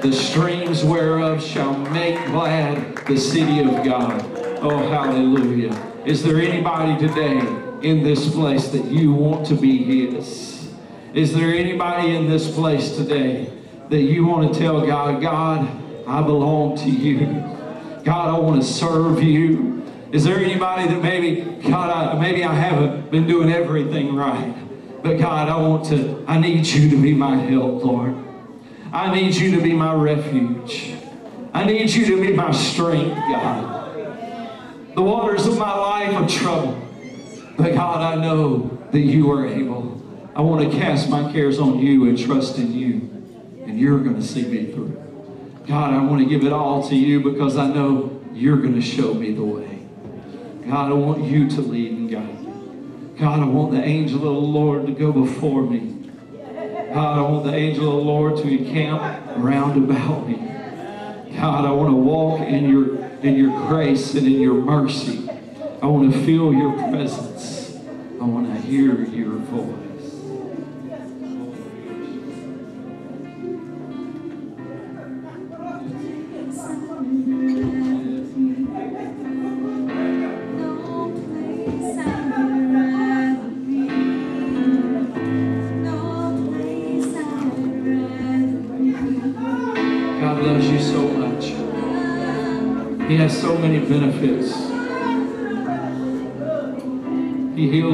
the 0.00 0.12
streams 0.14 0.82
whereof 0.82 1.42
shall 1.42 1.76
make 1.90 2.16
glad 2.28 2.96
the 3.06 3.18
city 3.18 3.60
of 3.60 3.84
God. 3.84 4.31
Oh, 4.64 4.78
hallelujah. 4.78 5.72
Is 6.06 6.22
there 6.22 6.38
anybody 6.38 6.96
today 7.04 7.40
in 7.82 8.04
this 8.04 8.32
place 8.32 8.68
that 8.68 8.84
you 8.84 9.12
want 9.12 9.44
to 9.48 9.56
be 9.56 9.82
His? 9.82 10.70
Is 11.14 11.34
there 11.34 11.52
anybody 11.52 12.14
in 12.14 12.30
this 12.30 12.48
place 12.48 12.94
today 12.94 13.52
that 13.88 14.02
you 14.02 14.24
want 14.24 14.54
to 14.54 14.60
tell 14.60 14.86
God, 14.86 15.20
God, 15.20 15.68
I 16.06 16.22
belong 16.22 16.76
to 16.76 16.88
you? 16.88 17.26
God, 18.04 18.28
I 18.28 18.38
want 18.38 18.62
to 18.62 18.68
serve 18.68 19.20
you. 19.20 19.82
Is 20.12 20.22
there 20.22 20.38
anybody 20.38 20.86
that 20.86 21.02
maybe, 21.02 21.40
God, 21.68 21.90
I, 21.90 22.20
maybe 22.20 22.44
I 22.44 22.54
haven't 22.54 23.10
been 23.10 23.26
doing 23.26 23.50
everything 23.50 24.14
right, 24.14 24.54
but 25.02 25.18
God, 25.18 25.48
I 25.48 25.56
want 25.56 25.86
to, 25.86 26.24
I 26.28 26.38
need 26.38 26.68
you 26.68 26.88
to 26.88 27.02
be 27.02 27.14
my 27.14 27.34
help, 27.34 27.82
Lord. 27.84 28.14
I 28.92 29.12
need 29.12 29.34
you 29.34 29.56
to 29.56 29.60
be 29.60 29.72
my 29.72 29.92
refuge. 29.92 30.94
I 31.52 31.64
need 31.64 31.90
you 31.90 32.06
to 32.14 32.22
be 32.22 32.32
my 32.32 32.52
strength, 32.52 33.16
God. 33.16 33.81
The 34.94 35.02
waters 35.02 35.46
of 35.46 35.58
my 35.58 35.74
life 35.74 36.14
are 36.14 36.28
troubled. 36.28 36.78
But 37.56 37.74
God, 37.74 38.00
I 38.00 38.20
know 38.20 38.78
that 38.90 39.00
you 39.00 39.30
are 39.32 39.46
able. 39.46 40.02
I 40.34 40.42
want 40.42 40.70
to 40.70 40.78
cast 40.78 41.08
my 41.08 41.32
cares 41.32 41.58
on 41.58 41.78
you 41.78 42.08
and 42.08 42.18
trust 42.18 42.58
in 42.58 42.72
you. 42.72 42.92
And 43.66 43.78
you're 43.78 44.00
going 44.00 44.16
to 44.16 44.22
see 44.22 44.44
me 44.44 44.72
through. 44.72 45.00
God, 45.66 45.94
I 45.94 46.02
want 46.04 46.22
to 46.22 46.28
give 46.28 46.44
it 46.44 46.52
all 46.52 46.86
to 46.88 46.94
you 46.96 47.20
because 47.20 47.56
I 47.56 47.68
know 47.68 48.22
you're 48.32 48.56
going 48.56 48.74
to 48.74 48.82
show 48.82 49.14
me 49.14 49.32
the 49.32 49.44
way. 49.44 49.86
God, 50.68 50.90
I 50.90 50.94
want 50.94 51.24
you 51.24 51.48
to 51.48 51.60
lead 51.60 51.92
and 51.92 52.10
guide 52.10 52.42
me. 52.44 53.18
God, 53.18 53.40
I 53.40 53.44
want 53.44 53.72
the 53.72 53.82
angel 53.82 54.16
of 54.16 54.22
the 54.22 54.30
Lord 54.30 54.86
to 54.86 54.92
go 54.92 55.12
before 55.12 55.62
me. 55.62 56.10
God, 56.92 57.18
I 57.18 57.22
want 57.22 57.44
the 57.44 57.54
angel 57.54 57.88
of 57.88 57.96
the 57.96 58.02
Lord 58.02 58.36
to 58.38 58.48
encamp 58.48 59.38
round 59.38 59.82
about 59.82 60.28
me. 60.28 60.36
God, 61.36 61.64
I 61.64 61.70
want 61.72 61.90
to 61.90 61.96
walk 61.96 62.40
in 62.40 62.68
your 62.68 63.01
in 63.24 63.36
your 63.36 63.50
grace 63.68 64.14
and 64.14 64.26
in 64.26 64.40
your 64.40 64.54
mercy. 64.54 65.28
I 65.80 65.86
want 65.86 66.12
to 66.12 66.24
feel 66.24 66.52
your 66.52 66.72
presence. 66.90 67.78
I 68.20 68.24
want 68.24 68.46
to 68.46 68.60
hear 68.60 69.04
your 69.04 69.36
voice. 69.36 69.81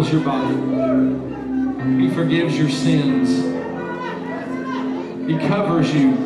Heals 0.09 0.13
your 0.13 0.25
body. 0.25 2.03
He 2.03 2.09
forgives 2.11 2.57
your 2.57 2.71
sins. 2.71 3.29
He 5.29 5.39
covers 5.49 5.93
you 5.93 6.18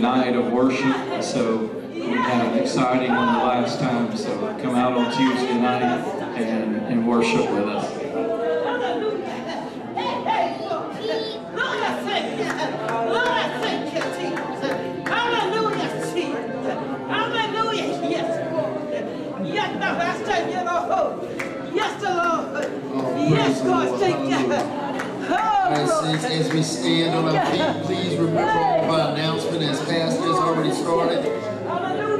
night 0.00 0.34
of 0.34 0.52
worship. 0.52 1.22
So 1.22 1.58
we 1.92 2.00
had 2.00 2.46
an 2.46 2.58
exciting 2.58 3.14
one 3.14 3.34
the 3.34 3.44
last 3.44 3.78
time. 3.78 4.16
So 4.16 4.38
come 4.62 4.74
out 4.74 4.92
on 4.94 5.16
Tuesday 5.16 5.58
night 5.58 5.82
and, 6.36 6.76
and 6.76 7.06
worship 7.06 7.50
with 7.50 7.68
us. 7.68 7.99
As, 25.80 26.52
we 26.52 26.62
stand 26.62 27.14
on 27.14 27.34
our 27.34 27.46
feet, 27.46 27.84
please 27.84 28.18
remember 28.18 28.40
our 28.40 29.12
announcement 29.14 29.62
as 29.62 29.78
Pastor 29.86 30.20
has 30.20 30.36
already 30.36 30.72
started. 30.72 31.24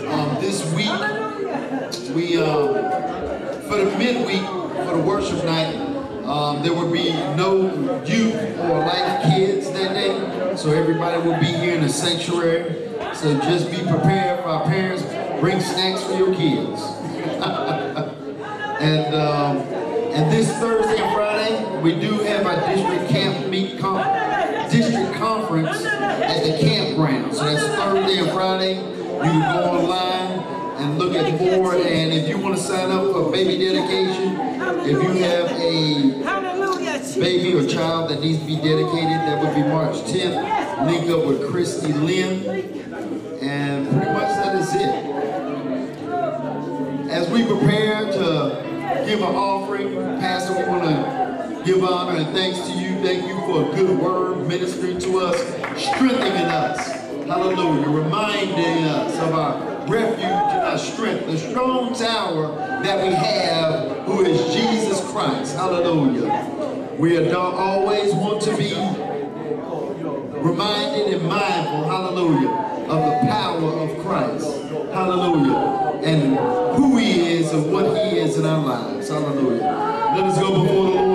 Um, 0.09 0.41
this 0.41 0.65
week, 0.73 2.15
we, 2.15 2.39
uh, 2.39 3.61
for 3.69 3.77
the 3.77 3.99
midweek, 3.99 4.41
for 4.87 4.97
the 4.97 5.03
worship 5.05 5.45
night, 5.45 5.74
um, 6.24 6.62
there 6.62 6.73
will 6.73 6.91
be 6.91 7.12
no 7.37 7.65
youth 8.05 8.35
or 8.61 8.78
life 8.78 9.24
kids 9.24 9.70
that 9.73 9.93
day. 9.93 10.57
So 10.57 10.70
everybody 10.73 11.20
will 11.20 11.39
be 11.39 11.47
here 11.47 11.74
in 11.74 11.82
the 11.82 11.89
sanctuary. 11.91 12.89
So 13.15 13.39
just 13.41 13.70
be 13.70 13.78
prepared 13.78 14.41
for 14.41 14.49
our 14.49 14.65
parents. 14.65 15.03
Bring 15.41 15.61
snacks 15.61 16.03
for 16.05 16.15
your 16.15 16.35
kids. 16.35 16.81
And 18.81 19.15
um, 19.15 19.59
and 19.59 20.32
this 20.32 20.51
Thursday 20.57 21.03
and 21.03 21.15
Friday, 21.15 21.30
we 21.82 21.98
do 21.98 22.19
have 22.20 22.47
our 22.47 22.57
district 22.74 23.09
camp 23.11 23.48
meet 23.48 23.78
con- 23.78 24.70
district 24.70 25.15
conference 25.15 25.85
at 25.85 26.44
the 26.44 26.59
campground. 26.59 27.35
So 27.35 27.44
that's 27.44 27.62
Thursday 27.77 28.19
and 28.20 28.31
Friday. 28.31 28.74
You 28.77 29.20
can 29.20 29.57
go 29.57 29.70
online 29.70 30.40
and 30.82 30.98
look 30.98 31.15
at 31.15 31.40
more. 31.40 31.74
And 31.74 32.12
if 32.12 32.28
you 32.28 32.39
want 32.39 32.57
to 32.57 32.62
sign 32.62 32.90
up 32.90 33.12
for 33.12 33.31
baby 33.31 33.59
dedication, 33.59 34.39
if 34.82 34.93
you 34.93 35.23
have 35.24 35.51
a 35.52 37.20
baby 37.20 37.55
or 37.55 37.66
child 37.66 38.11
that 38.11 38.20
needs 38.20 38.39
to 38.40 38.47
be 38.47 38.57
dedicated, 38.57 39.11
that 39.11 39.43
would 39.43 39.55
be 39.55 39.62
March 39.62 39.97
10th. 39.97 40.86
Link 40.86 41.11
up 41.11 41.27
with 41.27 41.51
Christy 41.51 41.93
Lynn. 41.93 42.44
And 43.43 43.89
pretty 43.89 44.12
much 44.12 44.28
that 44.28 44.55
is 44.57 44.74
it 44.74 45.11
as 47.11 47.28
we 47.28 47.44
prepare 47.44 48.05
to 48.12 49.05
give 49.05 49.20
an 49.20 49.35
offering, 49.35 49.94
Pastor, 50.20 50.57
we 50.57 50.65
want 50.69 50.85
to 50.85 51.30
give 51.65 51.82
honor 51.85 52.19
and 52.19 52.35
thanks 52.35 52.61
to 52.69 52.73
you. 52.73 53.01
Thank 53.03 53.27
you 53.27 53.35
for 53.41 53.70
a 53.70 53.74
good 53.74 53.99
word 53.99 54.47
ministering 54.47 54.99
to 55.01 55.20
us, 55.20 55.39
strengthening 55.81 56.45
us. 56.45 56.87
Hallelujah. 57.27 57.89
Reminding 57.89 58.85
us 58.85 59.19
of 59.19 59.35
our 59.35 59.87
refuge 59.87 60.20
and 60.20 60.62
our 60.62 60.78
strength, 60.78 61.27
the 61.27 61.39
strong 61.39 61.95
tower 61.95 62.57
that 62.82 63.07
we 63.07 63.12
have, 63.12 64.05
who 64.07 64.24
is 64.24 64.53
Jesus 64.53 65.01
Christ. 65.11 65.55
Hallelujah. 65.55 66.97
We 66.99 67.32
always 67.32 68.12
want 68.15 68.43
to 68.43 68.57
be 68.57 68.74
reminded 70.41 71.15
and 71.15 71.27
mindful, 71.27 71.85
hallelujah, 71.85 72.51
of 72.89 73.05
the 73.05 73.28
power 73.31 73.73
of 73.81 74.05
Christ. 74.05 74.62
Hallelujah. 74.93 76.01
And 76.03 76.37
who 76.77 76.97
he 76.97 77.35
is 77.35 77.53
and 77.53 77.73
what 77.73 77.85
he 77.97 78.19
is 78.19 78.39
in 78.39 78.47
our 78.47 78.65
lives. 78.65 79.09
Hallelujah. 79.09 79.61
Let 79.61 80.24
us 80.24 80.39
go 80.39 80.62
before 80.62 80.85
the 80.85 80.91
Lord 80.91 81.10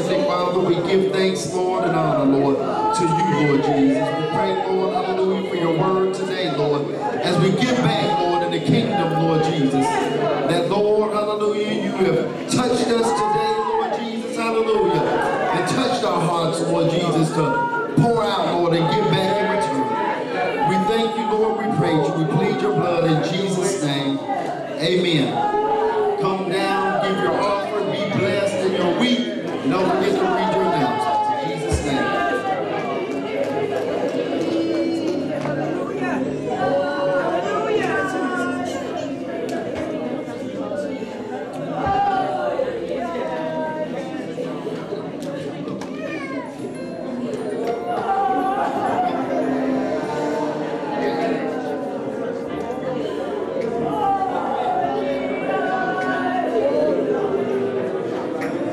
Heavenly 0.00 0.24
Father, 0.24 0.60
we 0.60 0.74
give 0.90 1.12
thanks, 1.12 1.52
Lord, 1.52 1.84
and 1.84 1.94
honor, 1.94 2.38
Lord, 2.38 2.56
to 2.56 3.02
you, 3.02 3.48
Lord 3.48 3.62
Jesus. 3.62 4.08
We 4.08 4.26
pray, 4.30 4.66
Lord, 4.66 4.94
hallelujah, 4.94 5.50
for 5.50 5.56
your 5.56 5.78
word 5.78 6.14
today, 6.14 6.56
Lord, 6.56 6.90
as 6.94 7.36
we 7.42 7.50
give 7.60 7.76
back, 7.76 8.18
Lord, 8.18 8.42
in 8.44 8.50
the 8.50 8.66
kingdom, 8.66 9.26
Lord 9.26 9.44
Jesus. 9.44 9.84
That, 9.84 10.70
Lord, 10.70 11.12
hallelujah, 11.12 11.84
you 11.84 11.90
have 11.90 12.50
touched 12.50 12.88
us 12.88 13.12
today, 13.12 13.54
Lord 13.58 14.00
Jesus, 14.00 14.36
hallelujah, 14.36 15.02
and 15.02 15.68
touched 15.68 16.02
our 16.02 16.20
hearts, 16.22 16.60
Lord 16.62 16.90
Jesus, 16.90 17.28
to 17.34 17.92
pour 18.00 18.24
out, 18.24 18.54
Lord, 18.58 18.72
and 18.78 18.94
give 18.94 19.04
back 19.12 19.36
in 19.36 19.50
return. 19.54 20.68
We 20.70 20.76
thank 20.88 21.14
you, 21.14 21.26
Lord. 21.30 21.58
We 21.58 21.76
praise 21.76 22.08
you. 22.08 22.14
We 22.14 22.24
plead 22.24 22.62
your 22.62 22.72
blood 22.72 23.04
in 23.04 23.34
Jesus' 23.34 23.84
name. 23.84 24.18
Amen. 24.18 25.59